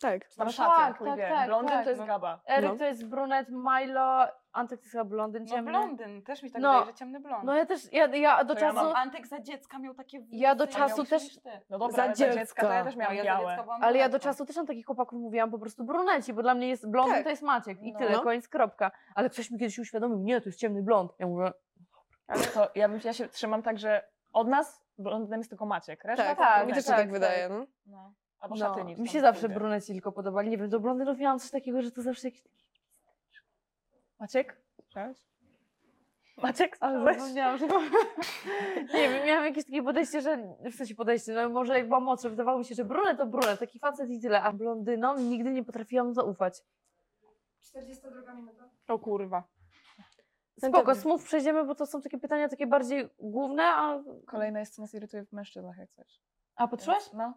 [0.00, 0.28] Tak.
[0.36, 2.06] Tam No szacun, tak, tak, tak, Blondyn tak, to jest no.
[2.06, 2.40] gaba.
[2.48, 2.78] Eryk No.
[2.78, 5.70] to jest brunet, Milo, Antek to jest chyba blondyn No ciemny.
[5.70, 6.72] blondyn, też mi tak No.
[6.72, 7.44] wydaje, że ciemny blond.
[7.44, 8.84] No ja też, ja, ja do To ja czasu...
[8.84, 10.26] mam Antek za dziecka miał takie.
[10.30, 11.38] Ja do czasu też-.
[11.70, 12.66] No dobra, Za dziecka dziecka.
[12.66, 13.64] to ja też No, miałam ja za białe.
[13.80, 16.68] Ale ja do czasu też mam takich chłopaków mówiłam po prostu bruneci, bo dla mnie
[16.68, 17.24] jest blondyn Tak.
[17.24, 17.98] to jest Maciek i No.
[17.98, 18.20] tyle, No.
[18.22, 18.90] koniec, kropka.
[19.14, 21.12] Ale ktoś mi kiedyś uświadomił, nie, to jest ciemny blond.
[21.18, 21.52] Ja mówię,
[22.28, 26.04] Ale to ja, bym, ja się trzymam tak, że od nas blondynem jest tylko Maciek.
[26.04, 26.74] Reszta Tak, to tak, mi brunet.
[26.74, 27.12] też tak, tak tak.
[27.12, 27.48] wydaje.
[27.48, 27.66] No.
[27.86, 28.12] No.
[28.40, 28.96] Albo no, szatyni.
[29.02, 30.50] mi się zawsze bruneci tylko podobali.
[30.50, 32.42] Nie wiem, do blondynów miałam coś takiego, że to zawsze jakiś...
[34.20, 34.60] Maciek?
[34.88, 35.26] Cześć.
[36.42, 36.76] Maciek?
[36.80, 37.18] Ale słyszałeś?
[37.18, 37.66] zapomniałam, że...
[38.98, 40.56] nie wiem, miałam jakieś takie podejście, że...
[40.72, 43.60] W sensie podejście, no może jak byłam młodsza, wydawało mi się, że brunet to brunet,
[43.60, 46.62] taki facet i tyle, a blondynom nigdy nie potrafiłam zaufać.
[47.60, 48.70] 42 minuta.
[48.88, 49.44] O kurwa.
[50.58, 54.02] Spoko, smów przejdziemy, bo to są takie pytania takie bardziej główne, a...
[54.26, 56.20] Kolejna jest, co nas irytuje w mężczyznach, jak coś.
[56.56, 57.12] A patrzyłaś?
[57.12, 57.34] No.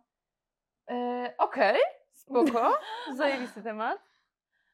[0.89, 1.81] E, Okej,
[2.13, 2.71] spoko,
[3.17, 4.08] zajebisty temat.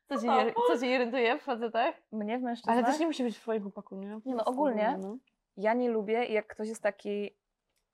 [0.09, 1.95] Co cię, co cię irytuje w facetach?
[2.11, 2.77] Mnie w mężczyznach?
[2.77, 4.19] Ale też nie musi być w twoim chłopaku, nie?
[4.25, 4.97] Nie no, ogólnie.
[5.01, 5.17] No.
[5.57, 7.37] Ja nie lubię, jak ktoś jest taki,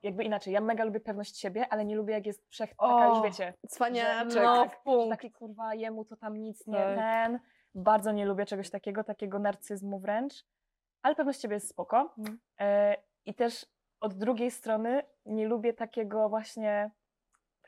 [0.04, 3.22] jakby inaczej, ja mega lubię pewność siebie, ale nie lubię, jak jest wszech, taka już
[3.24, 4.44] wiecie, Cwaniaczek.
[4.44, 5.04] No, w punkt.
[5.04, 6.98] że taki kurwa, jemu to tam nic nie Tak.
[6.98, 7.40] ten.
[7.76, 10.34] Bardzo nie lubię czegoś takiego, takiego narcyzmu wręcz,
[11.02, 12.14] ale pewność siebie jest spoko.
[12.18, 12.40] Mhm.
[12.60, 13.66] E, I też
[14.00, 16.92] od drugiej strony nie lubię takiego właśnie,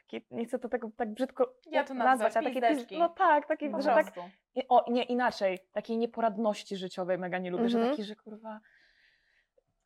[0.07, 3.47] takie, nie chcę to tego tak brzydko Ja to nazwać, nazwać, ale takie, no tak,
[3.47, 4.31] takie, Po że tak prostu.
[4.69, 5.59] O, nie, inaczej.
[5.71, 7.91] Takiej nieporadności życiowej mega nie lubię, że Mhm.
[7.95, 8.59] taki, że kurwa...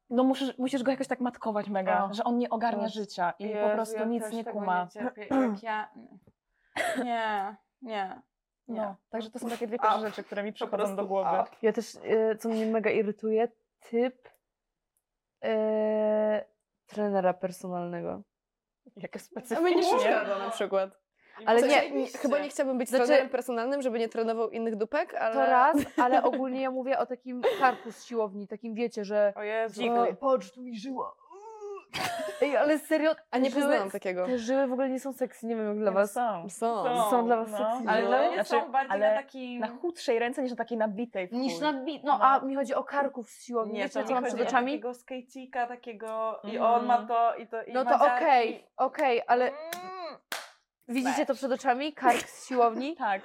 [0.10, 2.14] No musisz, musisz go jakoś tak matkować mega, O.
[2.14, 4.84] że on nie ogarnia życia i po Jezu, prostu ja nic nie kuma.
[4.84, 5.28] Nie, cierpię.
[5.32, 5.90] Jak ja...
[7.04, 8.22] Nie, nie.
[8.68, 8.82] nie.
[8.82, 11.30] No, także to są takie dwie pierwsze rzeczy, które mi przychodzą do głowy.
[11.30, 11.46] a.
[11.62, 13.48] Ja też, e, co mnie mega irytuje,
[13.80, 14.30] typ
[15.44, 16.46] e,
[16.86, 18.22] trenera personalnego.
[18.96, 19.12] Jak
[19.58, 20.90] A mnie nie przeszkadza na przykład.
[21.46, 25.14] Ale nie- nie, chyba nie chciałabym być Znaczy- trenerem personalnym, żeby nie trenował innych dupek,
[25.14, 25.34] ale...
[25.36, 29.44] To raz, ale ogólnie ja mówię o takim karku z siłowni, takim wiecie, że O
[29.44, 29.82] Jezu.
[29.92, 31.16] o, patrz, tu mi żyła.
[32.42, 34.26] Ej, ale serio, A nie poznałam takiego.
[34.26, 36.14] Te żyły w ogóle nie są sexy, nie wiem jak dla was.
[36.14, 36.50] Są.
[36.50, 36.84] Są.
[36.84, 37.10] Są.
[37.10, 37.58] Są dla was No.
[37.58, 37.90] sexy.
[37.90, 39.60] Ale dla mnie Znaczy, są bardziej ale na takim...
[39.60, 41.30] Na chudszej ręce niż na takiej nabitej.
[41.32, 41.62] Niż chuj.
[41.62, 42.26] na bi- no, No.
[42.26, 44.50] a mi chodzi o karków z siłowni, Nie, wiecie to co mam chodzi przed o
[44.50, 44.72] oczami?
[44.72, 46.74] takiego skejcika, takiego i Mhm.
[46.74, 50.18] on ma to i to i No to okej, okej, ale Mm.
[50.88, 51.94] widzicie to przed oczami?
[51.94, 52.96] Kark z siłowni?
[53.08, 53.22] Tak.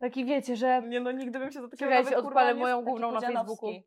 [0.00, 0.82] Taki wiecie, że...
[0.82, 3.20] Nie no, nigdy bym się do takiego Czekajcie, nawet, kurwa, odpalę nie- moją główną na.
[3.20, 3.70] Facebooku.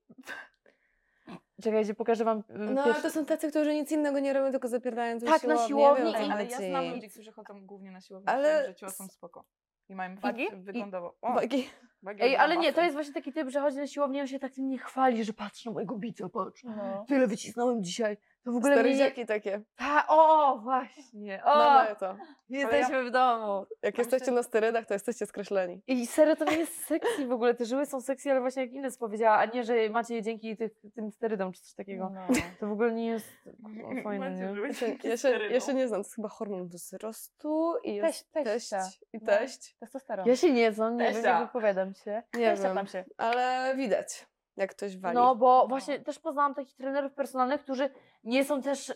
[1.62, 4.68] Czekajcie, pokażę wam y, No ale to są tacy, którzy nic innego nie robią, tylko
[4.68, 6.70] zapierdają tę Tak, na siłowni wiem, Ale ja chodzi.
[6.70, 8.68] znam ludzi, którzy chodzą głównie na siłownię, Ale- ale...
[8.68, 9.46] że ciła są spoko.
[9.90, 10.46] I mają Wagi?
[10.50, 11.16] fakt wyglądowo.
[11.22, 11.70] O, Wagi.
[12.04, 14.28] wagi Ej, ale nie, to jest właśnie taki typ, że chodzi na siłownię i on
[14.28, 16.64] się tak tym nie chwali, że patrz na mojego bica, patrz.
[16.64, 17.06] No.
[17.08, 18.18] Tyle wycisnąłem dzisiaj.
[18.46, 19.26] To w ogóle nie...
[19.26, 19.62] Takie.
[19.76, 21.44] Ta, o, właśnie.
[21.44, 22.16] O, No mają to.
[22.50, 23.66] jesteśmy w domu.
[23.84, 25.82] Jak jesteście na sterydach, to jesteście skreśleni.
[25.88, 27.54] I serio, to nie jest sexy w ogóle.
[27.54, 30.58] Te żyły są sexy, ale właśnie jak Ines powiedziała, a nie, że macie je dzięki
[30.58, 32.10] tych, tym sterydom czy coś takiego.
[32.14, 32.28] No.
[32.60, 33.28] To w ogóle nie jest
[33.64, 34.62] kurwa, fajne, Macie nie?
[34.68, 37.96] Ja się, dzięki ja, się, ja się nie znam, to jest chyba hormon wzrostu i
[37.96, 38.84] jest Teść- teść, teścia.
[39.14, 39.26] i No.
[39.26, 39.76] teść.
[39.80, 40.28] Testosteron.
[40.28, 42.24] Ja się nie znam, nie wiem, nie wypowiadam się.
[42.34, 43.06] Nie Teścia wiem, tam się.
[43.18, 44.28] ale widać,
[44.58, 45.16] jak ktoś wali.
[45.16, 47.90] No, bo właśnie też poznałam takich trenerów personalnych, którzy
[48.24, 48.96] nie są też y,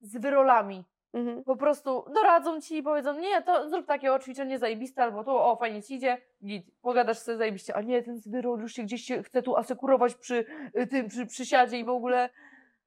[0.00, 0.84] z wyrolami.
[1.14, 1.44] Mhm.
[1.44, 5.56] Po prostu doradzą ci i powiedzą, nie, to zrób takie ćwiczenie zajebiste, albo tu, o,
[5.56, 9.02] fajnie ci idzie, git, pogadasz sobie zajebiście, a nie, ten z wyrol już się gdzieś
[9.02, 10.44] się chce tu asekurować przy
[10.78, 12.30] y, tym, przy przysiadzie i w ogóle...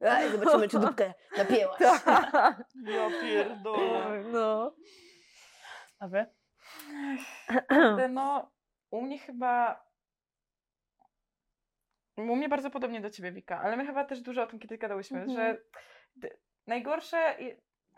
[0.01, 1.79] Ej, zobaczymy, czy dupkę napięłaś.
[1.79, 2.63] Tak.
[2.83, 4.23] Ja pierdolę.
[4.31, 4.75] No.
[5.99, 6.25] A wy?
[8.09, 8.51] No,
[8.91, 9.86] u mnie chyba...
[12.18, 14.78] U mnie bardzo podobnie do ciebie, Wika, ale my chyba też dużo o tym kiedyś
[14.78, 15.38] gadałyśmy, Mhm.
[15.38, 15.57] że
[16.15, 16.38] d-
[16.68, 17.36] najgorsze...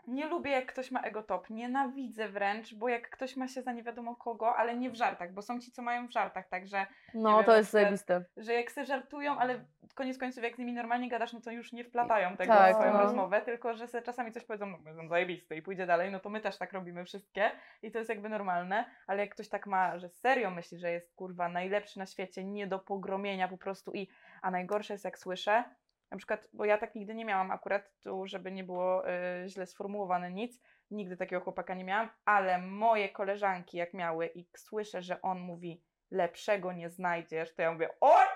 [0.06, 1.50] Nie lubię, jak ktoś ma ego top.
[1.50, 5.32] Nienawidzę wręcz, bo jak ktoś ma się za nie wiadomo kogo, ale nie w żartach,
[5.32, 8.24] bo są ci, co mają w żartach, także No, wiem, to jest zajebiste.
[8.36, 11.72] że jak se żartują, ale koniec końców jak z nimi normalnie gadasz, no to już
[11.72, 13.00] nie wplatają tego Tak, w swoją no.
[13.00, 16.30] rozmowę, tylko że se czasami coś powiedzą, no będą zajebiste i pójdzie dalej, no to
[16.30, 17.50] my też tak robimy wszystkie
[17.82, 21.14] i to jest jakby normalne, ale jak ktoś tak ma, że serio myśli, że jest
[21.14, 24.08] kurwa najlepszy na świecie, nie do pogromienia po prostu i,
[24.42, 25.64] a najgorsze jest jak słyszę,
[26.10, 29.66] na przykład, bo ja tak nigdy nie miałam akurat, tu żeby nie było y, źle
[29.66, 35.22] sformułowane nic, nigdy takiego chłopaka nie miałam, ale moje koleżanki jak miały i słyszę, że
[35.22, 38.26] on mówi lepszego nie znajdziesz, to ja mówię, oj!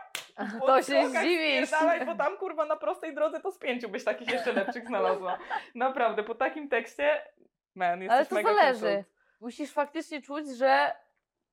[0.67, 1.69] To się zdziwisz.
[1.69, 5.39] spierdalaj, bo tam kurwa na prostej drodze to z pięciu byś takich jeszcze lepszych znalazła.
[5.75, 7.23] Naprawdę, po takim tekście,
[7.75, 9.05] man, jesteś Ale to mega zależy.
[9.41, 10.95] Musisz faktycznie czuć, że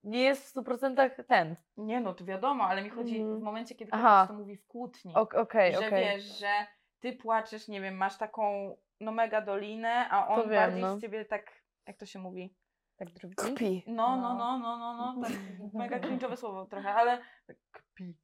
[0.04, 1.56] nie jest w 100% ten.
[1.78, 3.40] Nie no, to wiadomo, ale mi chodzi Mhm.
[3.40, 4.22] w momencie, kiedy Aha.
[4.26, 5.14] ktoś to mówi w kłótni.
[5.16, 6.04] Ok- Okej, że okej.
[6.06, 6.52] wiesz, że
[7.00, 10.98] ty płaczesz, nie wiem, masz taką no mega dolinę, a on To wiem, bardziej no.
[10.98, 11.52] z ciebie tak,
[11.88, 12.56] jak to się mówi?
[12.98, 13.36] Tak drugi?
[13.36, 13.84] Kpi.
[13.88, 14.34] No, No.
[14.34, 15.32] no, no, no, no, no, tak
[15.74, 18.18] mega cringe'owe słowo trochę, ale tak kpi.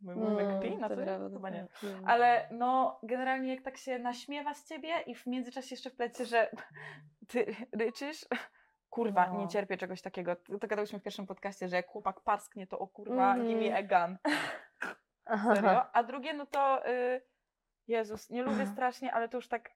[0.00, 1.02] My mówimy Mm, kpi na to co?
[1.02, 1.60] prawda, Chyba nie.
[1.80, 1.90] tak.
[2.06, 6.50] Ale no, generalnie jak tak się naśmiewa z ciebie i w międzyczasie jeszcze wplecie, że
[7.28, 8.26] ty ryczysz,
[8.90, 9.38] kurwa, No.
[9.40, 10.36] nie cierpię czegoś takiego.
[10.60, 13.48] To gadałyśmy w pierwszym podcaście, że jak chłopak parsknie, to o kurwa, Mhm.
[13.48, 14.18] give me a gun.
[15.54, 15.92] Serio.
[15.92, 17.22] A drugie, no to y,
[17.88, 19.72] Jezus, nie lubię strasznie, ale to już tak y,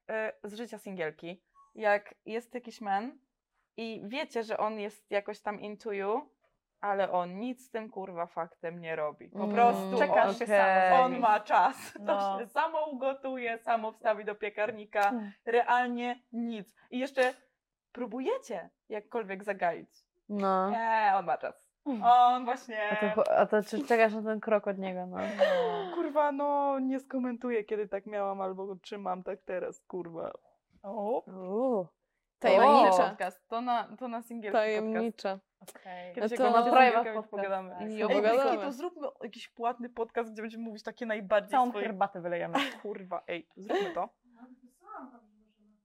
[0.49, 1.43] z życia singielki.
[1.75, 3.17] Jak jest jakiś man
[3.77, 6.29] i wiecie, że on jest jakoś tam into you,
[6.81, 9.29] ale on nic z tym kurwa faktem nie robi.
[9.29, 11.03] Po Mm, prostu Czekasz on, się samo.
[11.03, 11.93] on ma czas.
[11.93, 12.39] To No.
[12.39, 15.09] się samo ugotuje, samo wstawi do piekarnika.
[15.09, 15.31] Mm.
[15.45, 16.75] Realnie nic.
[16.91, 17.33] I jeszcze
[17.93, 19.89] próbujecie jakkolwiek zagaić.
[20.29, 20.69] No.
[20.69, 21.69] Nie, on ma czas.
[22.03, 22.77] On właśnie.
[23.01, 25.17] A to, a to czy czekasz na ten krok od niego, no.
[25.93, 30.31] Kurwa, no nie skomentuję, kiedy tak miałam, albo czy mam tak teraz, kurwa.
[30.83, 31.87] O, Uuu,
[32.39, 33.09] Tajemnicza.
[33.09, 33.47] podcast.
[33.47, 34.65] To na, to na singielski podcast.
[34.83, 35.39] Tajemnicza.
[35.61, 36.15] Okej.
[36.15, 37.29] Kiedyś No to- Na podcast.
[37.29, 37.75] pogadamy.
[37.79, 38.61] Ej, I opowiadamy.
[38.61, 41.85] to zróbmy jakiś płatny podcast, gdzie będziemy mówić takie najbardziej Całą swoje...
[41.85, 42.59] herbatę wylejemy.
[42.81, 44.09] Kurwa, ej, zróbmy to.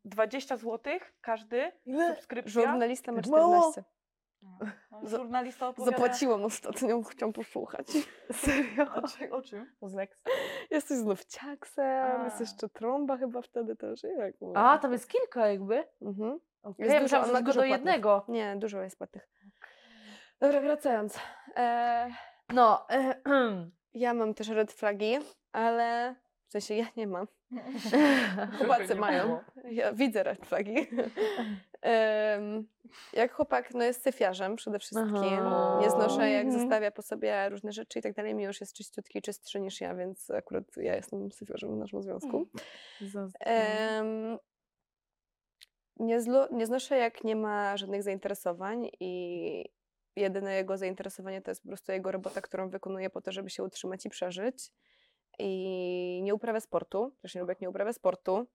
[0.08, 1.72] 20 zł każdy,
[2.08, 2.62] subskrypcja.
[2.62, 3.72] Żurnalista ma Mało.
[3.72, 3.84] 14.
[4.42, 5.96] No, Żurnalista opowiada...
[5.96, 7.86] Zapłaciłam ostatnio, chciałam posłuchać.
[8.32, 8.94] Serio?
[8.94, 9.72] O, czy, o czym?
[9.80, 10.24] To z Lex.
[10.70, 12.24] Jesteś znów ciaksem, A.
[12.24, 14.02] jest jeszcze trąba chyba wtedy też.
[14.02, 15.84] Jak A, tam jest kilka jakby.
[16.02, 16.40] Mhm.
[16.62, 16.86] Okay.
[16.86, 17.70] Jest Ja dużo, myślałam, tylko do płatnych.
[17.70, 18.24] jednego.
[18.28, 19.28] Nie, dużo jest płatnych.
[20.40, 21.18] Dobra, wracając.
[21.56, 22.08] E,
[22.54, 22.86] No,
[23.94, 25.18] ja mam też red flagi,
[25.52, 26.14] ale
[26.48, 27.26] w sensie ja nie mam.
[28.58, 29.40] Chłopacy mają.
[29.70, 30.76] Ja widzę red flagi.
[33.12, 35.16] Jak chłopak no jest syfiarzem przede wszystkim.
[35.16, 35.78] Aha.
[35.82, 38.34] Nie znoszę jak zostawia po sobie różne rzeczy i tak dalej.
[38.34, 42.48] Mi już jest czyściutki, czystszy niż ja, więc akurat ja jestem syfiarzem w naszym związku.
[43.40, 44.38] Em,
[45.96, 49.64] nie, zlo, nie znoszę, jak nie ma żadnych zainteresowań i
[50.16, 53.62] jedyne jego zainteresowanie to jest po prostu jego robota, którą wykonuje po to, żeby się
[53.62, 54.72] utrzymać i przeżyć.
[55.38, 58.46] I nie uprawia sportu, też nie lubię, jak nie uprawia sportu.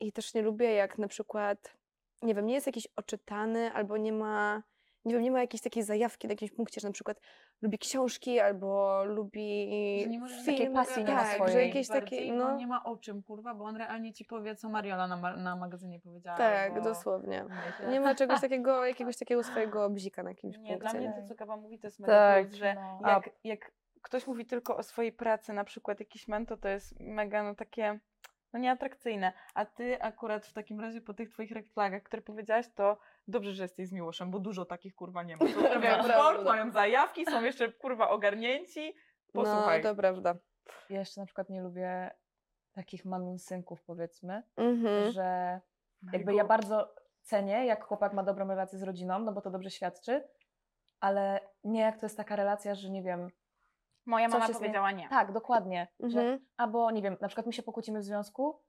[0.00, 1.76] I też nie lubię, jak na przykład,
[2.22, 4.62] nie wiem, nie jest jakiś oczytany albo nie ma,
[5.04, 7.20] nie wiem, nie ma jakiejś takiej zajawki na jakimś punkcie, że na przykład
[7.62, 9.66] lubi książki albo lubi
[10.02, 10.46] Że nie film.
[10.46, 13.22] takiej pasji nie ma tak, że jakieś bardziej, takie, bo no, nie ma o czym,
[13.22, 16.36] kurwa, bo on realnie ci powie, co Mariola na, ma- na magazynie powiedziała.
[16.38, 16.80] tak, albo...
[16.88, 17.44] dosłownie.
[17.78, 17.92] Wiecie.
[17.92, 20.98] Nie ma czegoś takiego, jakiegoś takiego swojego bzika na jakimś Nie, dla punkcie.
[20.98, 21.22] mnie nie?
[21.22, 23.08] to, co Kawa mówi, to jest mega Tak, plus, że no.
[23.10, 23.72] jak, jak
[24.02, 28.00] ktoś mówi tylko o swojej pracy, na przykład jakiś mentor, to jest mega no takie
[28.52, 29.32] no nieatrakcyjne.
[29.54, 32.98] A ty akurat w takim razie po tych twoich red flagach, które powiedziałaś, to
[33.28, 35.46] dobrze, że jesteś z Miłoszem, bo dużo takich kurwa nie ma.
[35.82, 36.14] Prawda.
[36.14, 38.94] sport, mają zajawki, są jeszcze kurwa ogarnięci.
[39.34, 39.82] No, Posłuchaj.
[39.82, 40.34] to prawda.
[40.90, 42.10] Ja jeszcze na przykład nie lubię
[42.72, 45.12] takich mamin synków, powiedzmy, Mhm.
[45.12, 45.60] że
[46.02, 49.50] No jakby ja bardzo cenię, jak chłopak ma dobrą relację z rodziną, no bo to
[49.50, 50.28] dobrze świadczy,
[51.00, 53.28] ale nie jak to jest taka relacja, że nie wiem,
[54.06, 55.08] Moja mama nie- powiedziała nie.
[55.08, 56.46] tak, dokładnie, że Mhm.
[56.56, 58.62] albo nie wiem, na przykład my się pokłócimy w związku,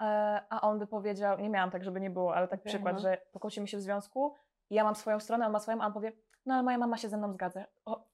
[0.00, 0.04] e,
[0.50, 3.00] a on by powiedział, nie miałam tak, żeby nie było, ale tak Okej, przykład, no.
[3.00, 4.34] że pokłócimy się w związku
[4.70, 6.12] i ja mam swoją stronę, on ma swoją, a on powie,
[6.46, 7.64] no ale moja mama się ze mną zgadza.
[7.84, 8.04] O,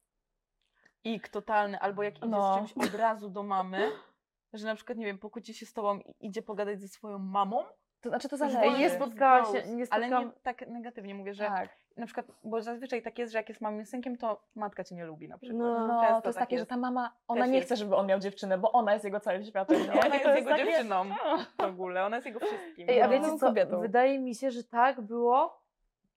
[1.04, 2.54] Ik totalny, albo jak idzie No.
[2.54, 3.90] z czymś od razu do mamy,
[4.52, 7.64] że na przykład, nie wiem, pokłóci się z tobą i idzie pogadać ze swoją mamą,
[8.00, 8.58] to znaczy to Już zależy.
[8.58, 11.76] wolno nie jest spotkała się- nie ale spotkałam- nie tak negatywnie mówię, że Tak.
[11.96, 15.04] Na przykład, bo zazwyczaj tak jest, że jak jest mamim synkiem, to matka cię nie
[15.04, 15.58] lubi na przykład.
[15.58, 17.68] No, No, to jest tak takie, że ta mama, ona Też nie jest.
[17.68, 19.92] chce, żeby on miał dziewczynę, bo ona jest jego całym światem, nie?
[20.00, 21.04] Ona jest to jego takie- dziewczyną
[21.58, 22.86] w ogóle, ona jest jego wszystkim.
[22.90, 23.12] Ej, a No.
[23.12, 23.46] wiecie No, co?
[23.46, 23.80] kobietą.
[23.80, 25.62] Wydaje mi się, że tak było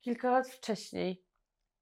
[0.01, 1.23] kilka lat wcześniej.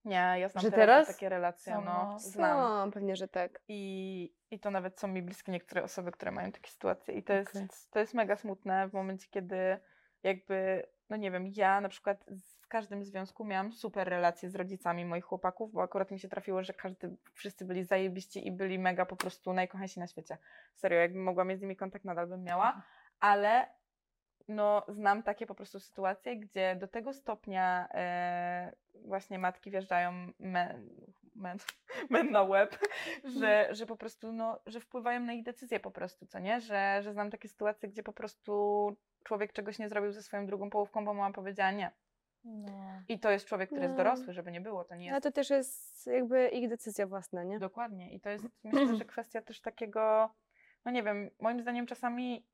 [0.05, 1.07] Nie, ja znam Że teraz, teraz?
[1.15, 2.19] takie relacje, no, no.
[2.19, 2.85] znam.
[2.87, 3.61] Są, pewnie, że tak.
[3.67, 7.13] I, I to nawet są mi bliskie niektóre osoby, które mają takie sytuacje.
[7.13, 7.67] I to jest, Okej.
[7.91, 9.77] to jest mega smutne w momencie, kiedy
[10.23, 12.25] jakby, no nie wiem, ja na przykład
[12.71, 16.73] każdym związku miałam super relacje z rodzicami moich chłopaków, bo akurat mi się trafiło, że
[16.73, 20.37] każdy, wszyscy byli zajebiści i byli mega po prostu najkochańsi na świecie.
[20.75, 22.81] Serio, jakbym mogła mieć z nimi kontakt, nadal bym miała,
[23.19, 23.67] ale
[24.47, 28.71] no, znam takie po prostu sytuacje, gdzie do tego stopnia e,
[29.05, 30.89] właśnie matki wjeżdżają men,
[31.35, 31.57] men,
[32.09, 32.79] men na łeb,
[33.39, 36.61] że, że po prostu, no, że wpływają na ich decyzje po prostu, co nie?
[36.61, 38.51] Że, że znam takie sytuacje, gdzie po prostu
[39.23, 41.91] człowiek czegoś nie zrobił ze swoją drugą połówką, bo mama powiedziała nie.
[42.43, 43.01] No.
[43.07, 44.03] I to jest człowiek, który jest No.
[44.03, 47.43] dorosły, żeby nie było, to nie Ale jest to też jest jakby ich decyzja własna,
[47.43, 47.59] nie?
[47.59, 48.13] Dokładnie.
[48.13, 50.29] I to jest myślę, że kwestia też takiego,
[50.85, 52.45] no nie wiem, moim zdaniem czasami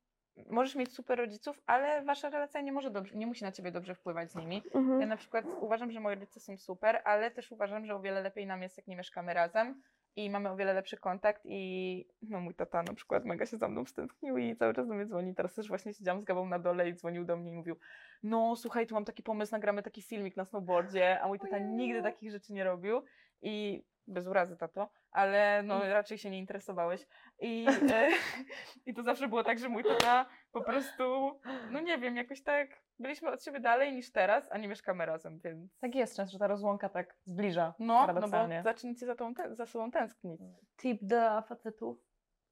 [0.50, 3.94] możesz mieć super rodziców, ale wasza relacja nie może dobrze, nie musi na ciebie dobrze
[3.94, 4.62] wpływać z nimi.
[4.74, 5.08] Ja Mhm.
[5.08, 8.46] na przykład uważam, że moi rodzice są super, ale też uważam, że o wiele lepiej
[8.46, 9.82] nam jest, jak nie mieszkamy razem
[10.18, 13.68] i mamy o wiele lepszy kontakt i no mój tata na przykład mega się za
[13.68, 15.34] mną stęsknił i cały czas do mnie dzwoni.
[15.34, 17.76] Teraz też właśnie siedziałam z Gabą na dole i dzwonił do mnie i mówił
[18.22, 22.02] no słuchaj, tu mam taki pomysł, nagramy taki filmik na snowboardzie, a mój tata nigdy
[22.02, 23.02] takich rzeczy nie robił
[23.42, 27.06] i bez urazy, tato, ale no raczej się nie interesowałeś.
[27.40, 28.08] I, e,
[28.86, 31.40] I to zawsze było tak, że mój tata po prostu,
[31.70, 35.40] no nie wiem, jakoś tak byliśmy od siebie dalej niż teraz, a nie mieszkamy razem,
[35.44, 35.78] więc...
[35.80, 38.62] Tak jest często, że ta rozłąka tak zbliża No, no bo paradoksalnie.
[38.64, 40.40] zaczniecie za, tą za sobą tęsknić.
[40.76, 41.98] Tip dla facetów,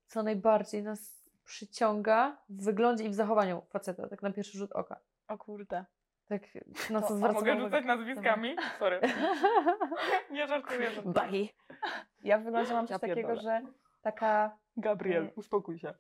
[0.07, 5.01] co najbardziej nas przyciąga w wyglądzie i w zachowaniu faceta, tak na pierwszy rzut oka.
[5.29, 5.85] O kurde.
[6.29, 6.43] Tak
[6.91, 7.65] na To- co zwracam mogę uwagę.
[7.65, 8.57] rzucać nazwiskami?
[8.79, 9.01] Sorry.
[10.31, 10.91] Nie żartuję.
[11.05, 11.53] Bagi.
[12.25, 13.61] Ja w wyglądzie mam Ja coś takiego, że
[14.03, 15.33] taka, Gabriel, Mm.
[15.37, 15.95] uspokój się.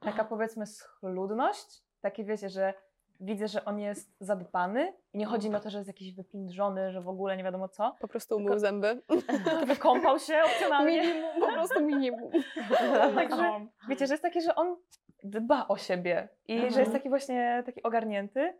[0.00, 2.74] taka powiedzmy schludność, takie wiecie, że
[3.20, 6.92] widzę, że on jest zadbany i nie chodzi mi o to, że jest jakiś wypindrzony,
[6.92, 9.02] że w ogóle nie wiadomo co, Po prostu umył zęby.
[9.66, 11.00] wykąpał się opcjonalnie.
[11.02, 12.30] Minimum, po prostu minimum.
[13.14, 14.76] Także wiecie, że jest taki, że on
[15.24, 16.80] dba o siebie i że Mhm.
[16.80, 18.58] jest taki właśnie taki ogarnięty.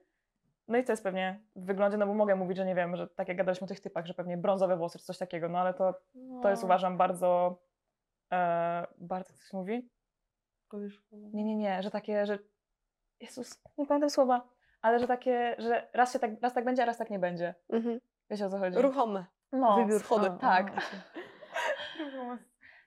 [0.69, 3.09] No i to jest pewnie w wyglądzie, no bo mogę mówić, że nie wiem, że
[3.09, 5.75] tak jak gadaliśmy o tych typach, że pewnie brązowe włosy czy coś takiego, no ale
[5.75, 5.95] to,
[6.43, 6.67] to jest No.
[6.67, 7.59] uważam bardzo,
[8.33, 9.91] e, bardzo, jak to mówi?
[11.13, 12.39] Nie, nie, nie, że takie, że
[13.21, 14.49] Jezus, nie pamiętam słowa,
[14.83, 17.55] ale że takie, że raz, się tak, raz tak będzie, a raz tak nie będzie.
[17.69, 18.01] Mhm.
[18.31, 18.79] Wiecie o co chodzi?
[18.79, 19.25] Ruchome.
[19.53, 20.73] no, Wybór schody, tak.
[20.77, 20.81] a,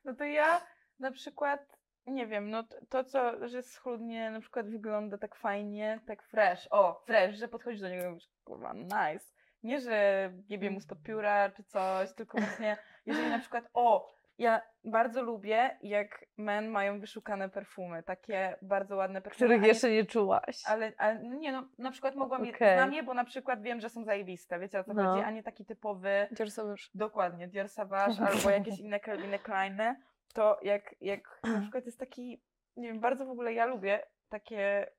[0.06, 0.62] No to ja
[1.00, 6.00] na przykład, nie wiem, no to, to co, że schludnie na przykład wygląda tak fajnie,
[6.08, 9.26] tak fresh, o, fresh, że podchodzisz do niego i mówisz, kurwa, nice.
[9.64, 14.62] Nie, że jebie mu spod pióra czy coś, tylko właśnie, jeżeli na przykład, o, ja
[14.84, 19.46] bardzo lubię, jak men mają wyszukane perfumy, takie bardzo ładne perfumy.
[19.48, 20.64] Których jeszcze nie czułaś.
[20.68, 22.78] Ale, ale no nie no, na przykład mogłam je, Okej.
[22.78, 25.04] znam je, bo na przykład wiem, że są zajebiste, wiecie o co No.
[25.04, 26.90] chodzi, a nie taki typowy, są już.
[26.96, 29.96] dokładnie, Dior Sauvage albo jakieś inne Calvin Kleine,
[30.34, 32.42] to jak, jak na przykład jest taki,
[32.78, 34.92] nie wiem, bardzo w ogóle ja lubię takie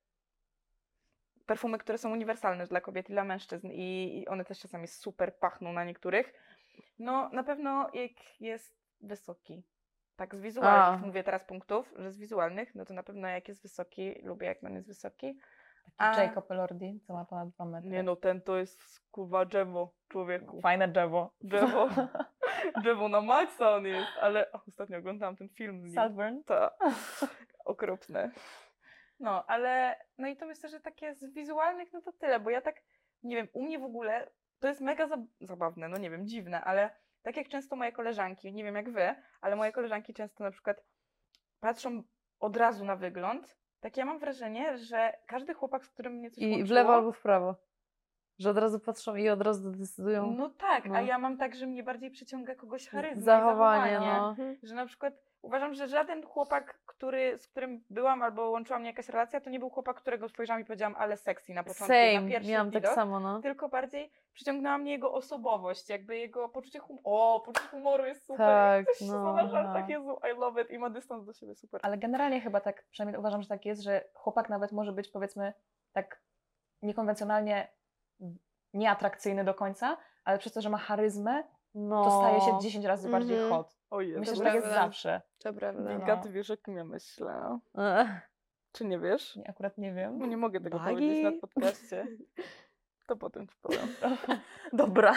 [1.47, 5.37] perfumy, które są uniwersalne dla kobiet i dla mężczyzn i, i one też czasami super
[5.37, 6.33] pachną na niektórych.
[6.99, 9.63] No na pewno jak jest wysoki,
[10.17, 11.07] tak z wizualnych, A.
[11.07, 14.63] mówię teraz punktów, że z wizualnych, no to na pewno jak jest wysoki, lubię jak
[14.63, 15.39] man jest wysoki.
[15.97, 17.91] Taki A- Jacob Elordi, co ma ponad 2 metry.
[17.91, 20.61] Nie no, ten to jest kurwa drzewo, człowieku.
[20.61, 21.31] Fajne drzewo.
[21.41, 21.89] Drzewo.
[22.83, 25.95] Drzewo na maksa on jest, ale o, ostatnio oglądałam ten film z nim.
[25.95, 26.45] Saltburn.
[26.45, 26.71] To
[27.65, 28.31] okropne.
[29.21, 32.61] No, ale no i to myślę, że takie z wizualnych no to tyle, bo ja
[32.61, 32.83] tak,
[33.23, 36.61] nie wiem, u mnie w ogóle to jest mega zab- zabawne, no nie wiem, dziwne,
[36.65, 36.91] ale
[37.23, 40.85] tak jak często moje koleżanki, nie wiem jak wy, ale moje koleżanki często na przykład
[41.61, 42.03] patrzą
[42.41, 46.45] od razu na wygląd, tak ja mam wrażenie, że każdy chłopak, z którym mnie coś
[46.45, 47.57] I w łączyło, lewo albo w prawo.
[48.41, 51.01] Że od razu patrzą i od razu decydują No tak, a No.
[51.01, 53.93] ja mam tak, że mnie bardziej przyciąga kogoś charyzma i zachowanie.
[53.93, 54.21] zachowanie.
[54.21, 54.29] No.
[54.31, 54.57] Mhm.
[54.63, 59.09] Że na przykład uważam, że żaden chłopak, który, z którym byłam albo łączyła mnie jakaś
[59.09, 62.29] relacja, to nie był chłopak, którego spojrzałam i powiedziałam, ale sexy na początku, na Same,
[62.29, 62.83] pierwszy miałam widok.
[62.83, 63.41] tak samo, no.
[63.41, 67.03] Tylko bardziej przyciągnęła mnie jego osobowość, jakby jego poczucie humoru.
[67.05, 68.47] O, poczucie humoru jest super.
[68.47, 69.95] Tak, Coś no, no, na żartach, no.
[69.95, 71.81] Jezu, I love it i ma dystans do siebie, super.
[71.85, 75.53] Ale generalnie chyba tak, przynajmniej uważam, że tak jest, że chłopak nawet może być powiedzmy
[75.93, 76.21] tak
[76.83, 77.69] niekonwencjonalnie
[78.75, 81.43] nieatrakcyjny do końca, ale przez to, że ma charyzmę,
[81.75, 82.05] no.
[82.05, 83.53] to staje się 10 razy bardziej Mhm.
[83.55, 83.77] hot.
[83.91, 84.21] O Jezu.
[84.21, 85.23] Myślę, że tak jest zawsze.
[85.39, 85.91] To prawda.
[85.93, 86.01] No.
[86.01, 87.59] Wika, ty wiesz, o kim ja myślę?
[87.79, 88.31] Ech.
[88.73, 89.37] Czy nie wiesz?
[89.37, 90.19] Nie, akurat nie wiem.
[90.19, 90.91] No nie mogę tego Bagi?
[90.91, 92.07] powiedzieć na podcaście.
[93.07, 93.89] To potem ci powiem.
[94.73, 95.15] Dobra.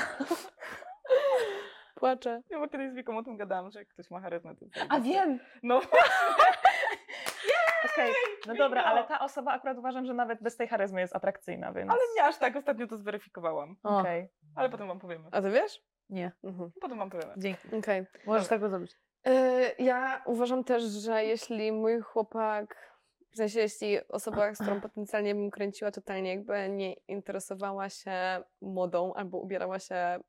[1.96, 2.42] Płaczę.
[2.50, 4.78] Ja bo kiedyś z Wiką o tym gadałam, że jak ktoś ma charyzmę, to jest
[4.90, 5.40] A wiem!
[5.64, 5.82] No,
[7.86, 8.14] Okej,
[8.48, 11.92] no dobra, ale ta osoba akurat uważam, że nawet bez tej charyzmy jest atrakcyjna, więc...
[11.92, 13.76] ale nie aż tak, ostatnio to zweryfikowałam.
[13.84, 14.30] O, Okej.
[14.56, 15.30] Ale potem wam powiemy.
[15.32, 15.82] A ty wiesz?
[16.10, 16.72] nie, Mhm.
[16.82, 17.34] Potem wam powiemy.
[17.38, 17.76] dzięki.
[17.76, 18.06] Okej.
[18.26, 18.98] Możesz tak zrobić.
[19.28, 22.94] E, Ja uważam też, że jeśli mój chłopak,
[23.32, 29.14] w sensie jeśli osoba, z którą potencjalnie bym kręciła, totalnie jakby nie interesowała się modą
[29.14, 30.20] albo ubierała się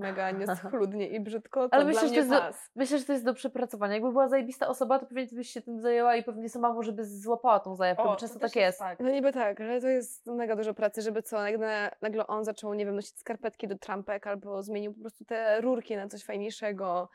[0.00, 2.70] mega nieschludnie i brzydko, to Ale dla myślę, że to jest do- pas.
[2.76, 3.94] Myślę, że to jest do przepracowania.
[3.94, 6.92] Jakby była zajebista osoba, to pewnie ty byś się tym zajęła i pewnie sama może
[6.92, 8.78] by złapała tą zajawkę, bo to często tak jest.
[8.78, 9.00] Tak.
[9.00, 12.74] No niby tak, ale to jest mega dużo pracy, żeby co, nagle, nagle on zaczął,
[12.74, 17.08] nie wiem, nosić skarpetki do trampek albo zmienił po prostu te rurki na coś fajniejszego.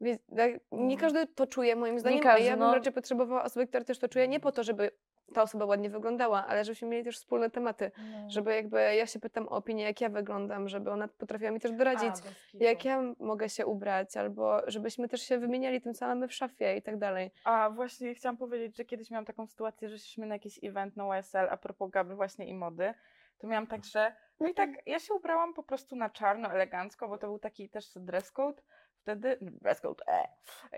[0.00, 0.96] Wie- tak, Nie Mhm.
[1.00, 2.74] każdy to czuje, moim zdaniem, każdy, a ja bym no.
[2.74, 4.90] raczej potrzebowała osoby, która też to czuje, nie po to, żeby
[5.34, 8.30] ta osoba ładnie wyglądała, ale żebyśmy mieli też wspólne tematy, No.
[8.30, 11.72] żeby jakby ja się pytam o opinię, jak ja wyglądam, żeby ona potrafiła mi też
[11.72, 16.28] doradzić, A, jak ja mogę się ubrać, albo żebyśmy też się wymieniali tym, co mamy
[16.28, 17.30] w szafie i tak dalej.
[17.44, 21.18] A właśnie chciałam powiedzieć, że kiedyś miałam taką sytuację, że szliśmy na jakiś event na
[21.18, 22.94] YSL a propos Gaby właśnie i mody.
[23.38, 27.08] To miałam tak, że no i tak ja się ubrałam po prostu na czarno, elegancko,
[27.08, 28.62] bo to był taki też dress code
[29.02, 30.28] wtedy, dress code, e.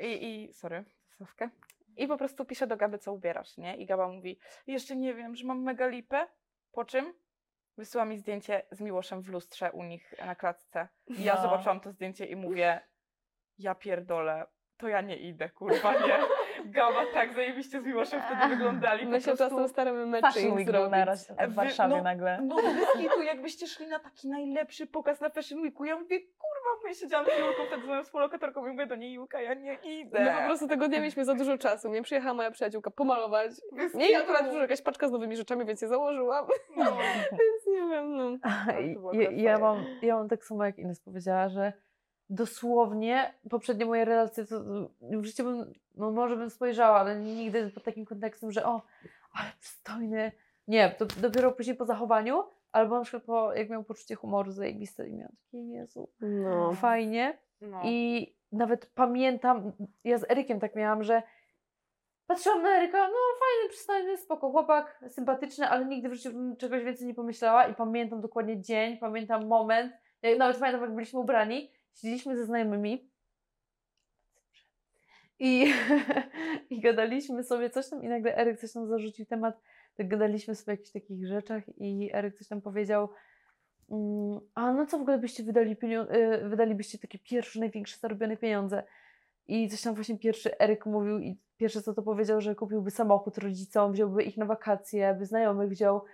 [0.00, 0.84] I, i sorry,
[1.18, 1.50] zasawkę.
[1.96, 3.76] I po prostu piszę do Gaby, co ubierasz, nie?
[3.76, 6.26] I Gaba mówi, jeszcze nie wiem, że mam mega lipę,
[6.72, 7.14] po czym
[7.76, 10.88] wysyła mi zdjęcie z Miłoszem w lustrze u nich na klatce.
[11.06, 11.42] I ja No.
[11.42, 12.80] zobaczyłam to zdjęcie i mówię,
[13.58, 16.18] ja pierdolę, to ja nie idę, kurwa, nie.
[16.70, 19.06] Gaba tak zajebiście z Miłoszem wtedy wyglądali.
[19.06, 20.68] My się czasem staramy był zrobić.
[21.48, 22.38] w Warszawie no, nagle.
[22.42, 26.88] No bez kitu, jakbyście szli na taki najlepszy pokaz na Fashion Weeku, ja mówię, kurwa,
[26.88, 29.74] ja siedziałam z Julką wtedy z moją współlokatorką i mówię do niej, Julka, ja nie
[29.74, 30.24] idę.
[30.24, 31.90] No po prostu tego dnia mieliśmy za dużo czasu.
[31.90, 33.50] Mnie przyjechała moja przyjaciółka pomalować.
[33.72, 34.20] Bez Nie, kitu.
[34.20, 36.46] akurat przyszła jakaś paczka z nowymi rzeczami, więc je założyłam.
[36.76, 36.84] No.
[37.40, 38.38] Więc nie wiem, no.
[38.94, 41.72] Było Ja, ja, mam, ja mam tak samo jak Ines powiedziała, że
[42.30, 44.60] dosłownie poprzednie moje relacje, to
[45.00, 48.82] w życiu bym, no może bym spojrzała, ale nigdy pod takim kontekstem, że o,
[49.32, 50.32] ale przystojny.
[50.68, 55.08] Nie, to dopiero później po zachowaniu, albo na przykład po, jak miał poczucie humoru zajebiste
[55.08, 56.72] i miał takie, Jezu, No.
[56.74, 57.38] fajnie.
[57.60, 57.80] No.
[57.84, 59.72] I nawet pamiętam,
[60.04, 61.22] ja z Erykiem tak miałam, że
[62.26, 66.84] patrzyłam na Eryka, no fajny, przystojny, spoko chłopak, sympatyczny, ale nigdy w życiu bym czegoś
[66.84, 69.92] więcej nie pomyślała i pamiętam dokładnie dzień, pamiętam moment,
[70.38, 71.70] nawet pamiętam jak byliśmy ubrani,
[72.00, 73.10] siedzieliśmy ze znajomymi
[75.38, 75.72] i,
[76.70, 79.60] i gadaliśmy sobie coś tam i nagle Eryk coś tam zarzucił temat,
[79.96, 83.08] tak gadaliśmy sobie o jakichś takich rzeczach i Eryk coś tam powiedział,
[83.90, 88.36] mm, a no co w ogóle byście wydali pienio- y, wydalibyście takie pierwsze, największe zarobione
[88.36, 88.82] pieniądze?
[89.48, 93.38] I coś tam właśnie pierwszy Eryk mówił i pierwsze co to powiedział, że kupiłby samochód
[93.38, 96.04] rodzicom, wziąłby ich na wakacje, by znajomych wziął.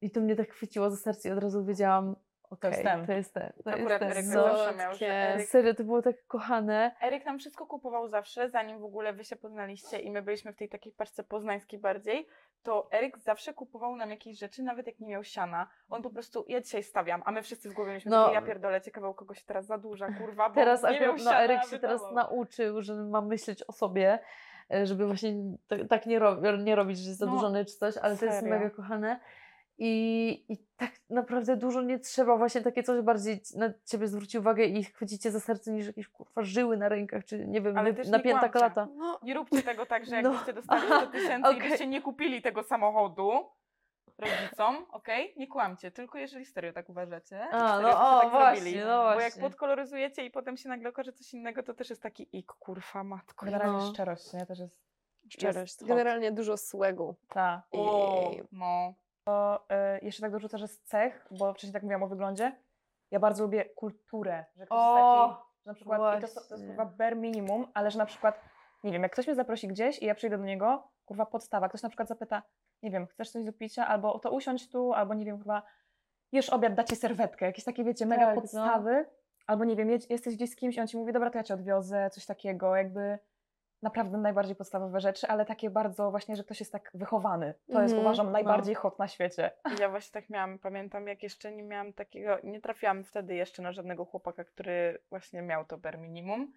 [0.00, 2.16] I to mnie tak chwyciło za serce i od razu wiedziałam,
[2.50, 3.06] okej, jest ten.
[3.06, 4.34] to jest ten, to Akurat jest Eryk ten.
[4.34, 5.06] No, zawsze miał, że.
[5.06, 6.94] Eryk, serio, to było tak kochane.
[7.02, 10.56] Eryk nam wszystko kupował zawsze, zanim w ogóle wy się poznaliście i my byliśmy w
[10.56, 12.26] tej takiej paczce poznańskiej bardziej,
[12.62, 15.68] to Eryk zawsze kupował nam jakieś rzeczy, nawet jak nie miał siana.
[15.90, 18.24] On po prostu, ja dzisiaj stawiam, a my wszyscy w głowie mieliśmy No.
[18.24, 21.18] takie, ja pierdolę, ciekawe u kogo się teraz zadłuża, kurwa, bo Teraz nie miał akurat,
[21.18, 24.18] no siana, Eryk się teraz nauczył, że ma myśleć o sobie,
[24.74, 25.34] e, żeby właśnie
[25.68, 28.40] tak, tak nie, ro, nie robić, że jest No, zadłużony czy coś, ale to jest
[28.40, 28.58] serio.
[28.58, 29.20] mega kochane.
[29.82, 34.64] I, I tak naprawdę dużo nie trzeba, właśnie takie coś bardziej na ciebie zwróci uwagę
[34.64, 38.10] i chwycicie za serce niż jakieś kurwa żyły na rękach, czy nie wiem, Ale nie
[38.10, 38.58] napięta kłamcie.
[38.58, 38.88] klata.
[38.96, 40.28] No, Nie róbcie tego tak, że No.
[40.30, 41.66] jakbyście dostali 100 tysięcy Okej.
[41.66, 43.32] i byście nie kupili tego samochodu
[44.18, 45.34] rodzicom, okej?
[45.36, 47.40] Nie kłamcie, tylko jeżeli serio tak uważacie.
[47.50, 49.42] A, no o, tak właśnie, no Bo jak właśnie.
[49.42, 53.46] podkoloryzujecie i potem się nagle okaże coś innego, to też jest taki ik, kurwa, matko.
[53.46, 53.92] Generalnie No.
[53.92, 54.46] szczerość, nie?
[54.46, 54.80] Też jest
[55.28, 55.84] Szczerość.
[55.84, 57.14] generalnie dużo słegu.
[57.28, 57.62] ta.
[57.72, 58.94] O, I- no.
[59.28, 62.52] E, jeszcze tak dorzucę, że z cech, bo wcześniej tak mówiłam o wyglądzie,
[63.10, 66.66] ja bardzo lubię kulturę, że ktoś jest taki, że na przykład, i to, to jest
[66.66, 68.40] kurwa bare minimum, ale że na przykład,
[68.84, 71.82] nie wiem, jak ktoś mnie zaprosi gdzieś i ja przyjdę do niego, kurwa podstawa, ktoś
[71.82, 72.42] na przykład zapyta,
[72.82, 75.62] nie wiem, chcesz coś do picia, albo to usiądź tu, albo nie wiem, kurwa,
[76.32, 78.40] jesz obiad, da ci serwetkę, jakieś takie, wiecie, mega Tak, no.
[78.40, 79.06] podstawy,
[79.46, 81.44] albo nie wiem, jedź, jesteś gdzieś z kimś i on ci mówi, dobra, to ja
[81.44, 83.18] cię odwiozę, coś takiego, jakby
[83.82, 87.54] naprawdę najbardziej podstawowe rzeczy, ale takie bardzo właśnie, że ktoś jest tak wychowany.
[87.72, 88.00] To jest Mhm.
[88.00, 89.50] uważam najbardziej hot na świecie.
[89.80, 93.72] Ja właśnie tak miałam, pamiętam jak jeszcze nie miałam takiego, nie trafiłam wtedy jeszcze na
[93.72, 96.52] żadnego chłopaka, który właśnie miał to bare minimum.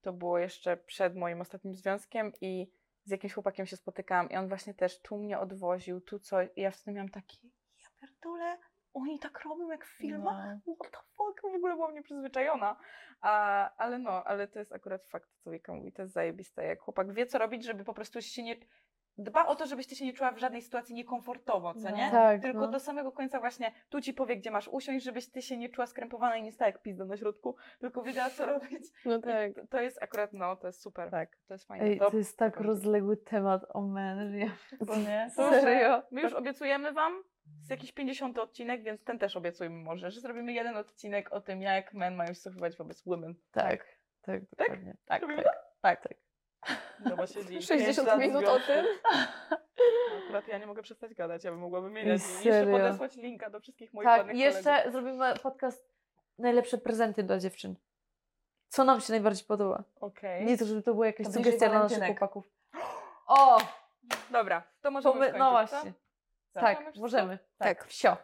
[0.00, 2.70] To było jeszcze przed moim ostatnim związkiem i
[3.04, 6.60] z jakimś chłopakiem się spotykałam i on właśnie też tu mnie odwoził, tu coś i
[6.60, 7.38] ja wtedy miałam taki,
[7.82, 8.58] ja pierdolę,
[9.02, 10.56] oni tak robią jak w filmach?
[10.66, 10.74] No.
[10.74, 11.42] What the fuck?
[11.42, 12.76] W ogóle byłam nieprzyzwyczajona.
[13.20, 16.64] A, ale no, ale to jest akurat fakt, co Wika mówi, to jest zajebiste.
[16.64, 18.56] Jak chłopak wie, co robić, żeby po prostu się nie...
[19.20, 21.96] Dba o to, żebyś ty się nie czuła w żadnej sytuacji niekomfortowo, co No.
[21.96, 22.10] nie?
[22.10, 22.68] Tak, Tylko no.
[22.68, 25.86] do samego końca właśnie tu ci powie, gdzie masz usiąść, żebyś ty się nie czuła
[25.86, 28.82] skrępowana i nie stała jak pizda na środku, tylko wiedziała, co robić.
[29.04, 29.54] No I tak.
[29.54, 31.10] to, to jest akurat, no, to jest super.
[31.10, 31.36] Tak.
[31.48, 31.84] To jest fajne.
[31.86, 34.50] Ej, to, to jest tak rozległy temat, o man, że ja...
[34.86, 35.30] To nie?
[35.60, 36.02] Serio?
[36.10, 37.22] My już obiecujemy wam
[37.62, 41.62] z jakiś 50 odcinek, więc ten też obiecujmy może, że zrobimy jeden odcinek o tym,
[41.62, 43.34] jak men mają się zachowywać wobec women.
[43.52, 43.86] Tak,
[44.22, 44.96] tak, dokładnie.
[45.06, 46.14] Tak, Robimy tak, tak, tak.
[47.00, 48.84] Dobra, siedzi 60 pięć lat minut o tym.
[49.50, 49.56] No,
[50.24, 52.20] Akurat ja nie mogę przestać gadać, ja bym mogła wymieniać.
[52.20, 52.76] I jeszcze serio?
[52.78, 54.92] podesłać linka do wszystkich moich Tak, ładnych jeszcze kolegów.
[54.92, 55.88] zrobimy podcast
[56.38, 57.74] najlepsze prezenty dla dziewczyn.
[58.68, 59.84] Co nam się najbardziej podoba?
[60.00, 60.44] Okej.
[60.46, 62.18] Nie to, żeby to była jakaś To sugestia dla naszych walentynek.
[62.18, 62.50] chłopaków.
[63.26, 63.58] O!
[64.30, 65.92] Dobra, to możemy no właśnie.
[66.60, 66.66] Co?
[66.66, 67.38] Tak, Mamy możemy.
[67.58, 67.86] Tak.
[67.86, 68.16] Wsio.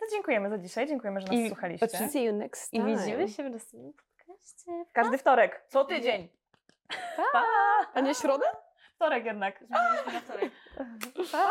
[0.00, 1.88] To dziękujemy za dzisiaj, dziękujemy, że nas I słuchaliście.
[2.08, 2.96] See you next I time.
[2.96, 4.84] widzimy się w następnym podcaście.
[4.92, 5.64] Każdy wtorek.
[5.68, 6.28] Co tydzień.
[7.32, 7.44] Pa!
[7.94, 8.46] A nie środę?
[8.94, 9.58] Wtorek jednak.
[9.66, 10.52] Zmieniliśmy na wtorek.
[11.32, 11.50] Pa!